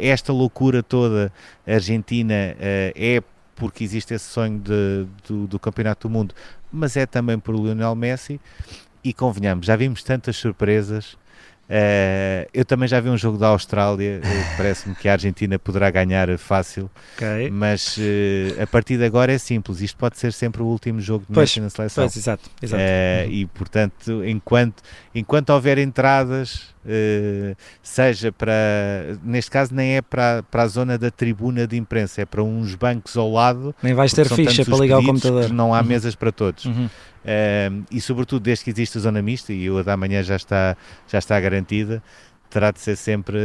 esta 0.00 0.32
loucura 0.32 0.82
toda 0.82 1.32
argentina 1.66 2.34
uh, 2.56 2.92
é 2.94 3.22
porque 3.54 3.84
existe 3.84 4.14
esse 4.14 4.24
sonho 4.24 4.58
de- 4.58 5.06
do, 5.26 5.46
do 5.46 5.58
Campeonato 5.58 6.08
do 6.08 6.12
Mundo, 6.12 6.34
mas 6.72 6.96
é 6.96 7.06
também 7.06 7.38
por 7.38 7.54
Lionel 7.54 7.94
Messi. 7.94 8.40
E 9.04 9.12
convenhamos, 9.12 9.66
já 9.66 9.74
vimos 9.76 10.02
tantas 10.04 10.36
surpresas. 10.36 11.16
Uh, 11.68 12.44
eu 12.52 12.64
também 12.64 12.86
já 12.86 13.00
vi 13.00 13.08
um 13.08 13.16
jogo 13.16 13.38
da 13.38 13.46
Austrália, 13.48 14.20
uh, 14.22 14.28
parece-me 14.58 14.94
que 14.94 15.08
a 15.08 15.12
Argentina 15.12 15.58
poderá 15.58 15.90
ganhar 15.90 16.36
fácil, 16.36 16.90
Ok. 17.16 17.50
mas 17.50 17.96
uh, 17.96 18.62
a 18.62 18.66
partir 18.66 18.98
de 18.98 19.04
agora 19.04 19.32
é 19.32 19.38
simples. 19.38 19.80
Isto 19.80 19.96
pode 19.96 20.18
ser 20.18 20.32
sempre 20.34 20.60
o 20.60 20.66
último 20.66 21.00
jogo 21.00 21.24
de 21.28 21.38
Messi 21.38 21.60
na 21.60 21.70
seleção. 21.70 22.04
Pois, 22.04 22.16
exato, 22.16 22.50
exato. 22.60 22.82
Eh, 22.84 23.26
e 23.30 23.46
portanto, 23.46 24.22
enquanto, 24.24 24.82
enquanto 25.14 25.50
houver 25.50 25.78
entradas, 25.78 26.74
eh, 26.81 26.81
seja 27.82 28.32
para, 28.32 28.52
neste 29.22 29.50
caso, 29.50 29.74
nem 29.74 29.96
é 29.96 30.02
para, 30.02 30.42
para 30.50 30.62
a 30.62 30.66
zona 30.66 30.98
da 30.98 31.10
tribuna 31.10 31.66
de 31.66 31.76
imprensa, 31.76 32.22
é 32.22 32.24
para 32.24 32.42
uns 32.42 32.74
bancos 32.74 33.16
ao 33.16 33.30
lado. 33.30 33.74
Nem 33.82 33.94
vais 33.94 34.12
ter 34.12 34.28
ficha 34.28 34.64
para 34.64 34.76
ligar 34.78 34.98
o 34.98 35.04
computador. 35.04 35.50
Não 35.52 35.74
há 35.74 35.80
Uhum. 35.80 35.86
mesas 35.86 36.14
para 36.14 36.32
todos. 36.32 36.64
Uhum. 36.64 36.88
Eh, 37.24 37.70
e 37.90 38.00
sobretudo 38.00 38.42
desde 38.42 38.64
que 38.64 38.70
existe 38.70 38.98
a 38.98 39.00
zona 39.00 39.22
mista, 39.22 39.52
e 39.52 39.68
a 39.68 39.82
da 39.82 39.96
manhã 39.96 40.22
já 40.22 40.36
está, 40.36 40.76
já 41.08 41.18
está 41.18 41.38
garantida, 41.38 42.02
terá 42.50 42.70
de 42.70 42.80
ser 42.80 42.96
sempre 42.96 43.38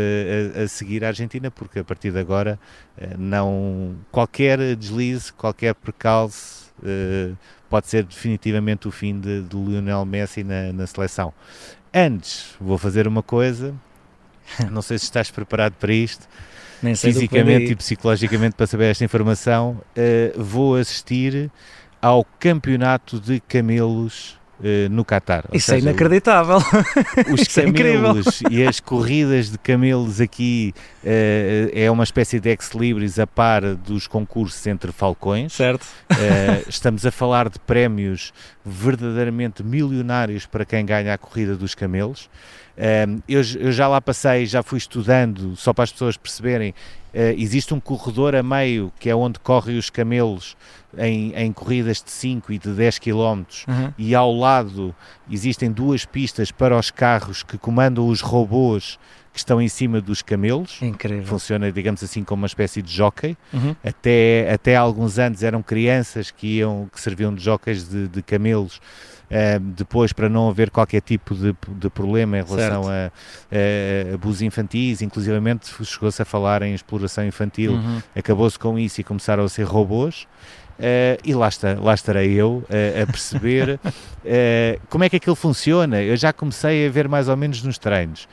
a, 0.55 0.63
a 0.63 0.67
seguir 0.67 1.03
a 1.05 1.09
Argentina, 1.09 1.49
porque 1.51 1.79
a 1.79 1.83
partir 1.83 2.11
de 2.11 2.19
agora 2.19 2.59
eh, 2.97 3.15
não 3.17 3.95
qualquer 4.11 4.75
deslize, 4.75 5.31
qualquer 5.31 5.73
percalço 5.75 6.73
eh, 6.83 7.31
pode 7.69 7.87
ser 7.87 8.03
definitivamente 8.03 8.87
o 8.87 8.91
fim 8.91 9.19
de, 9.19 9.41
de 9.43 9.55
Lionel 9.55 10.05
Messi 10.05 10.43
na, 10.43 10.71
na 10.73 10.87
seleção. 10.87 11.33
Antes, 11.93 12.55
vou 12.59 12.77
fazer 12.77 13.07
uma 13.07 13.23
coisa, 13.23 13.73
não 14.71 14.81
sei 14.81 14.97
se 14.97 15.05
estás 15.05 15.31
preparado 15.31 15.73
para 15.73 15.93
isto, 15.93 16.27
fisicamente 16.95 17.71
e 17.71 17.75
psicologicamente 17.75 18.55
para 18.55 18.67
saber 18.67 18.91
esta 18.91 19.03
informação, 19.03 19.81
eh, 19.95 20.33
vou 20.35 20.75
assistir 20.75 21.51
ao 22.01 22.23
campeonato 22.39 23.19
de 23.19 23.39
camelos 23.39 24.36
no 24.89 25.05
Qatar. 25.05 25.45
Ou 25.49 25.57
Isso 25.57 25.71
é 25.71 25.75
seja, 25.75 25.89
inacreditável. 25.89 26.57
os 27.31 27.41
Isso 27.41 27.59
é 27.59 27.71
camelos 27.71 28.41
e 28.49 28.63
as 28.63 28.79
corridas 28.79 29.51
de 29.51 29.57
camelos 29.57 30.19
aqui 30.19 30.73
eh, 31.03 31.71
é 31.73 31.91
uma 31.91 32.03
espécie 32.03 32.39
de 32.39 32.49
ex-libris 32.49 33.19
a 33.19 33.27
par 33.27 33.75
dos 33.75 34.07
concursos 34.07 34.65
entre 34.65 34.91
falcões. 34.91 35.53
certo. 35.53 35.85
Eh, 36.09 36.63
estamos 36.69 37.05
a 37.05 37.11
falar 37.11 37.49
de 37.49 37.59
prémios 37.59 38.33
verdadeiramente 38.65 39.63
milionários 39.63 40.45
para 40.45 40.65
quem 40.65 40.85
ganha 40.85 41.13
a 41.13 41.17
corrida 41.17 41.55
dos 41.55 41.75
camelos. 41.75 42.29
Eh, 42.77 43.07
eu, 43.27 43.41
eu 43.59 43.71
já 43.71 43.87
lá 43.87 43.99
passei, 43.99 44.45
já 44.45 44.61
fui 44.61 44.77
estudando, 44.77 45.55
só 45.55 45.73
para 45.73 45.83
as 45.83 45.91
pessoas 45.91 46.15
perceberem, 46.15 46.75
eh, 47.13 47.33
existe 47.37 47.73
um 47.73 47.79
corredor 47.79 48.35
a 48.35 48.43
meio 48.43 48.91
que 48.99 49.09
é 49.09 49.15
onde 49.15 49.39
correm 49.39 49.77
os 49.77 49.89
camelos 49.89 50.55
em, 50.97 51.33
em 51.33 51.51
corridas 51.51 52.03
de 52.03 52.11
5 52.11 52.53
e 52.53 52.59
de 52.59 52.69
10 52.69 52.99
km 52.99 53.43
Uhum. 53.67 53.93
e 53.97 54.13
ao 54.13 54.31
lado 54.33 54.95
existem 55.29 55.71
duas 55.71 56.05
pistas 56.05 56.51
para 56.51 56.77
os 56.77 56.91
carros 56.91 57.41
que 57.43 57.57
comandam 57.57 58.07
os 58.07 58.21
robôs 58.21 58.99
que 59.33 59.39
estão 59.39 59.61
em 59.61 59.67
cima 59.67 60.01
dos 60.01 60.23
camelos. 60.23 60.81
Incrível. 60.81 61.23
Funciona, 61.25 61.71
digamos 61.71 62.03
assim, 62.03 62.23
como 62.23 62.41
uma 62.41 62.47
espécie 62.47 62.81
de 62.81 62.91
jockey. 62.91 63.37
Uhum. 63.53 63.75
Até, 63.83 64.49
até 64.51 64.75
há 64.75 64.79
alguns 64.81 65.19
anos 65.19 65.43
eram 65.43 65.61
crianças 65.61 66.31
que 66.31 66.57
iam, 66.57 66.89
que 66.91 66.99
serviam 66.99 67.33
de 67.33 67.43
jockeys 67.43 67.87
de, 67.87 68.07
de 68.07 68.23
camelos. 68.23 68.81
Uh, 69.29 69.59
depois, 69.59 70.13
para 70.13 70.29
não 70.29 70.49
haver 70.49 70.69
qualquer 70.69 71.01
tipo 71.01 71.35
de, 71.35 71.53
de 71.67 71.89
problema 71.89 72.37
em 72.37 72.43
relação 72.43 72.83
a, 72.89 73.11
a, 73.11 74.13
abusos 74.15 74.41
infantis, 74.41 75.01
inclusivamente 75.01 75.67
chegou-se 75.83 76.21
a 76.21 76.25
falar 76.25 76.61
em 76.61 76.73
exploração 76.73 77.25
infantil, 77.25 77.73
Uhum. 77.73 78.01
acabou-se 78.15 78.57
com 78.57 78.79
isso 78.79 79.01
e 79.01 79.03
começaram 79.03 79.43
a 79.43 79.49
ser 79.49 79.63
robôs. 79.63 80.25
Uh, 80.77 81.17
e 81.23 81.33
lá, 81.33 81.47
está, 81.47 81.73
lá 81.73 81.93
estarei 81.95 82.33
eu 82.33 82.63
uh, 82.69 83.03
a 83.03 83.05
perceber 83.07 83.79
uh, 83.83 84.81
como 84.89 85.03
é 85.03 85.09
que 85.09 85.15
aquilo 85.15 85.35
funciona. 85.35 86.01
Eu 86.01 86.15
já 86.15 86.31
comecei 86.31 86.87
a 86.87 86.89
ver 86.89 87.07
mais 87.09 87.27
ou 87.27 87.35
menos 87.35 87.63
nos 87.63 87.77
treinos. 87.77 88.27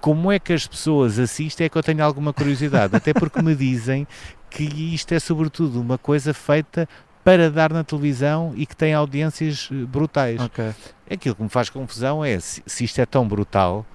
Como 0.00 0.32
é 0.32 0.38
que 0.38 0.52
as 0.52 0.66
pessoas 0.66 1.18
assistem 1.18 1.66
é 1.66 1.68
que 1.68 1.76
eu 1.76 1.82
tenho 1.82 2.02
alguma 2.02 2.32
curiosidade, 2.32 2.96
até 2.96 3.12
porque 3.12 3.40
me 3.40 3.54
dizem 3.54 4.06
que 4.50 4.64
isto 4.64 5.12
é 5.12 5.20
sobretudo 5.20 5.80
uma 5.80 5.96
coisa 5.96 6.34
feita 6.34 6.88
para 7.24 7.50
dar 7.50 7.72
na 7.72 7.84
televisão 7.84 8.52
e 8.56 8.66
que 8.66 8.74
tem 8.76 8.94
audiências 8.94 9.68
brutais. 9.88 10.40
Ok. 10.40 10.72
Aquilo 11.10 11.34
que 11.34 11.42
me 11.42 11.48
faz 11.48 11.68
confusão 11.70 12.24
é 12.24 12.38
se, 12.40 12.62
se 12.66 12.84
isto 12.84 13.00
é 13.00 13.06
tão 13.06 13.26
brutal, 13.28 13.86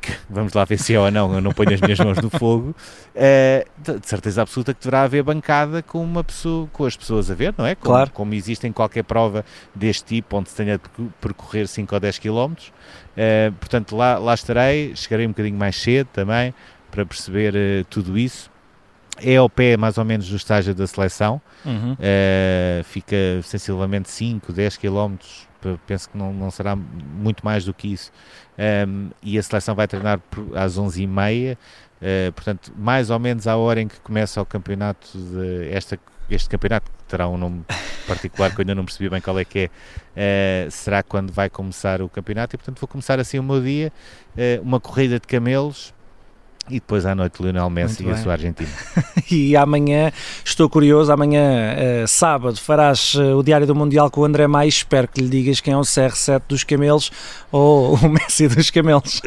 que, 0.00 0.12
vamos 0.28 0.52
lá 0.52 0.64
ver 0.64 0.78
se 0.78 0.94
é 0.94 1.00
ou 1.00 1.10
não, 1.10 1.32
eu 1.34 1.40
não 1.40 1.52
ponho 1.52 1.72
as 1.74 1.80
minhas 1.80 1.98
mãos 1.98 2.18
no 2.18 2.30
fogo, 2.30 2.74
uh, 3.14 3.98
de 3.98 4.06
certeza 4.08 4.42
absoluta 4.42 4.74
que 4.74 4.80
deverá 4.80 5.02
haver 5.02 5.22
bancada 5.22 5.82
com 5.82 6.02
uma 6.02 6.24
pessoa, 6.24 6.68
com 6.72 6.84
as 6.84 6.96
pessoas 6.96 7.30
a 7.30 7.34
ver, 7.34 7.54
não 7.56 7.66
é? 7.66 7.74
Como, 7.74 7.94
Claro. 7.94 8.10
como 8.10 8.34
existe 8.34 8.66
em 8.66 8.72
qualquer 8.72 9.04
prova 9.04 9.44
deste 9.74 10.04
tipo, 10.04 10.36
onde 10.36 10.50
se 10.50 10.56
tenha 10.56 10.78
de 10.78 10.84
percorrer 11.20 11.68
5 11.68 11.94
ou 11.94 12.00
10 12.00 12.18
km. 12.18 12.30
Uh, 12.32 13.52
portanto, 13.60 13.96
lá, 13.96 14.18
lá 14.18 14.34
estarei, 14.34 14.94
chegarei 14.96 15.26
um 15.26 15.30
bocadinho 15.30 15.56
mais 15.56 15.76
cedo 15.76 16.08
também, 16.12 16.52
para 16.90 17.04
perceber 17.06 17.54
uh, 17.54 17.84
tudo 17.88 18.18
isso. 18.18 18.50
É 19.20 19.36
ao 19.36 19.48
pé, 19.48 19.76
mais 19.76 19.98
ou 19.98 20.04
menos, 20.04 20.28
do 20.28 20.36
estágio 20.36 20.74
da 20.74 20.86
seleção, 20.86 21.40
Uhum. 21.66 21.94
Uh, 21.94 22.84
fica 22.84 23.16
sensivelmente 23.42 24.08
5, 24.08 24.52
10 24.52 24.76
km, 24.76 25.16
penso 25.84 26.08
que 26.08 26.16
não, 26.16 26.32
não 26.32 26.50
será 26.50 26.76
muito 26.76 27.44
mais 27.44 27.64
do 27.64 27.74
que 27.74 27.92
isso. 27.92 28.12
Um, 28.56 29.10
e 29.20 29.36
a 29.36 29.42
seleção 29.42 29.74
vai 29.74 29.88
treinar 29.88 30.20
às 30.54 30.78
11h30, 30.78 31.54
uh, 31.56 32.32
portanto, 32.32 32.72
mais 32.76 33.10
ou 33.10 33.18
menos 33.18 33.48
à 33.48 33.56
hora 33.56 33.80
em 33.80 33.88
que 33.88 33.98
começa 34.00 34.40
o 34.40 34.46
campeonato, 34.46 35.18
de, 35.18 35.68
esta, 35.72 35.98
este 36.30 36.48
campeonato, 36.48 36.88
que 36.90 37.04
terá 37.08 37.28
um 37.28 37.36
nome 37.36 37.64
particular 38.06 38.54
que 38.54 38.60
eu 38.60 38.62
ainda 38.62 38.74
não 38.76 38.84
percebi 38.84 39.10
bem 39.10 39.20
qual 39.20 39.36
é 39.40 39.44
que 39.44 39.68
é, 40.14 40.66
uh, 40.66 40.70
será 40.70 41.02
quando 41.02 41.32
vai 41.32 41.50
começar 41.50 42.00
o 42.00 42.08
campeonato. 42.08 42.54
E, 42.54 42.58
portanto, 42.58 42.78
vou 42.78 42.86
começar 42.86 43.18
assim 43.18 43.40
o 43.40 43.42
meu 43.42 43.60
dia, 43.60 43.92
uma 44.62 44.78
corrida 44.78 45.18
de 45.18 45.26
camelos. 45.26 45.92
E 46.68 46.74
depois 46.74 47.06
à 47.06 47.14
noite 47.14 47.40
Lionel 47.40 47.70
Messi 47.70 48.04
e 48.04 48.10
a 48.10 48.16
sua 48.16 48.32
Argentina. 48.32 48.68
E 49.28 49.56
amanhã, 49.56 50.12
estou 50.44 50.70
curioso, 50.70 51.10
amanhã, 51.10 51.40
eh, 51.76 52.04
sábado, 52.06 52.56
farás 52.58 53.16
eh, 53.18 53.34
o 53.34 53.42
Diário 53.42 53.66
do 53.66 53.74
Mundial 53.74 54.08
com 54.08 54.20
o 54.20 54.24
André 54.24 54.46
Mais. 54.46 54.74
Espero 54.74 55.08
que 55.08 55.20
lhe 55.20 55.28
digas 55.28 55.60
quem 55.60 55.74
é 55.74 55.76
o 55.76 55.80
CR7 55.80 56.42
dos 56.48 56.62
camelos 56.62 57.10
ou 57.50 57.96
o 57.98 58.08
Messi 58.08 58.46
dos 58.46 58.70
camelos. 58.70 59.20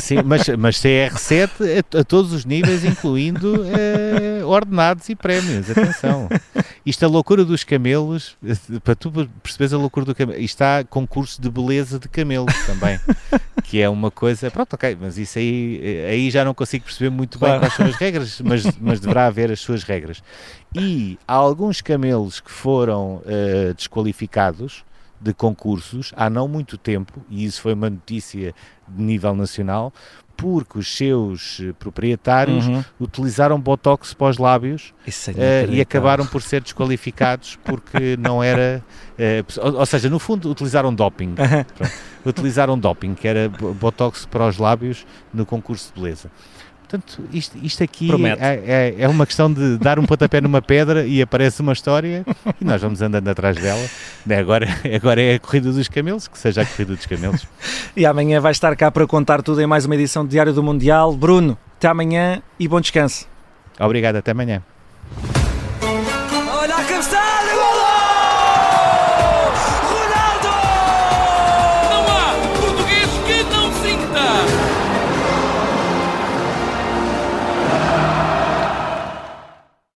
Sim, 0.00 0.22
mas, 0.24 0.48
mas 0.58 0.76
CR7 0.76 1.50
a, 1.94 2.00
a 2.00 2.04
todos 2.04 2.32
os 2.32 2.46
níveis, 2.46 2.82
incluindo 2.82 3.62
eh, 3.66 4.42
ordenados 4.42 5.10
e 5.10 5.14
prémios. 5.14 5.68
Atenção. 5.70 6.30
Isto, 6.86 7.04
a 7.04 7.08
loucura 7.08 7.44
dos 7.44 7.62
camelos, 7.62 8.34
para 8.82 8.94
tu 8.94 9.12
perceberes 9.42 9.74
a 9.74 9.78
loucura 9.78 10.06
do 10.06 10.14
camelo, 10.14 10.40
isto 10.40 10.62
há 10.62 10.82
concurso 10.88 11.40
de 11.40 11.50
beleza 11.50 11.98
de 11.98 12.08
camelos 12.08 12.54
também, 12.66 12.98
que 13.64 13.80
é 13.80 13.88
uma 13.88 14.10
coisa. 14.10 14.50
Pronto, 14.50 14.72
ok, 14.72 14.96
mas 15.00 15.18
isso 15.18 15.38
aí, 15.38 16.06
aí 16.08 16.30
já 16.30 16.44
não 16.44 16.54
consigo 16.54 16.81
perceber 16.82 17.10
muito 17.10 17.38
bem 17.38 17.48
Claro. 17.48 17.60
quais 17.60 17.74
são 17.74 17.86
as 17.86 17.94
regras, 17.96 18.40
mas, 18.42 18.64
mas 18.78 19.00
deverá 19.00 19.26
haver 19.26 19.50
as 19.50 19.60
suas 19.60 19.82
regras. 19.84 20.22
E 20.74 21.18
há 21.26 21.34
alguns 21.34 21.80
camelos 21.80 22.40
que 22.40 22.50
foram 22.50 23.22
eh, 23.26 23.72
desqualificados 23.76 24.84
de 25.20 25.32
concursos 25.32 26.12
há 26.16 26.28
não 26.28 26.48
muito 26.48 26.76
tempo, 26.76 27.24
e 27.30 27.44
isso 27.44 27.60
foi 27.62 27.74
uma 27.74 27.88
notícia 27.88 28.52
de 28.88 29.02
nível 29.02 29.34
nacional, 29.36 29.92
porque 30.36 30.78
os 30.80 30.96
seus 30.96 31.60
eh, 31.62 31.72
proprietários 31.78 32.66
Uhum. 32.66 32.82
utilizaram 32.98 33.60
botox 33.60 34.12
para 34.14 34.26
os 34.30 34.38
lábios 34.38 34.92
é 35.06 35.10
eh, 35.36 35.66
e 35.70 35.80
acabaram 35.80 36.26
por 36.26 36.42
ser 36.42 36.60
desqualificados 36.62 37.56
porque 37.62 38.16
não 38.18 38.42
era. 38.42 38.82
eh, 39.16 39.44
ou, 39.58 39.74
ou 39.76 39.86
seja, 39.86 40.10
no 40.10 40.18
fundo, 40.18 40.50
utilizaram 40.50 40.92
doping. 40.92 41.34
Utilizaram 42.24 42.78
doping, 42.78 43.14
que 43.14 43.26
era 43.28 43.48
bo- 43.48 43.74
botox 43.74 44.26
para 44.26 44.46
os 44.48 44.58
lábios 44.58 45.06
no 45.32 45.44
concurso 45.46 45.92
de 45.94 46.00
beleza. 46.00 46.30
Portanto, 46.92 47.22
isto, 47.32 47.56
isto 47.62 47.82
aqui 47.82 48.10
é, 48.38 48.60
é- 48.66 48.94
é 48.98 49.08
uma 49.08 49.24
questão 49.24 49.50
de 49.50 49.78
dar 49.78 49.98
um 49.98 50.04
pontapé 50.04 50.42
numa 50.42 50.60
pedra 50.60 51.06
e 51.06 51.22
aparece 51.22 51.62
uma 51.62 51.72
história 51.72 52.22
e 52.60 52.64
nós 52.64 52.82
vamos 52.82 53.00
andando 53.00 53.26
atrás 53.28 53.56
dela. 53.56 53.80
Né, 54.26 54.36
Agora, 54.38 54.68
agora 54.94 55.22
é 55.22 55.36
a 55.36 55.40
corrida 55.40 55.72
dos 55.72 55.88
camelos, 55.88 56.28
que 56.28 56.38
seja 56.38 56.60
a 56.60 56.66
corrida 56.66 56.94
dos 56.94 57.06
camelos. 57.06 57.46
E 57.96 58.04
amanhã 58.04 58.40
vai 58.42 58.52
estar 58.52 58.76
cá 58.76 58.90
para 58.90 59.06
contar 59.06 59.40
tudo 59.40 59.62
em 59.62 59.66
mais 59.66 59.86
uma 59.86 59.94
edição 59.94 60.22
do 60.22 60.28
Diário 60.30 60.52
do 60.52 60.62
Mundial. 60.62 61.16
Bruno, 61.16 61.56
até 61.78 61.88
amanhã 61.88 62.42
e 62.60 62.68
bom 62.68 62.78
descanso. 62.80 63.26
Obrigado, 63.80 64.16
até 64.16 64.32
amanhã. 64.32 64.62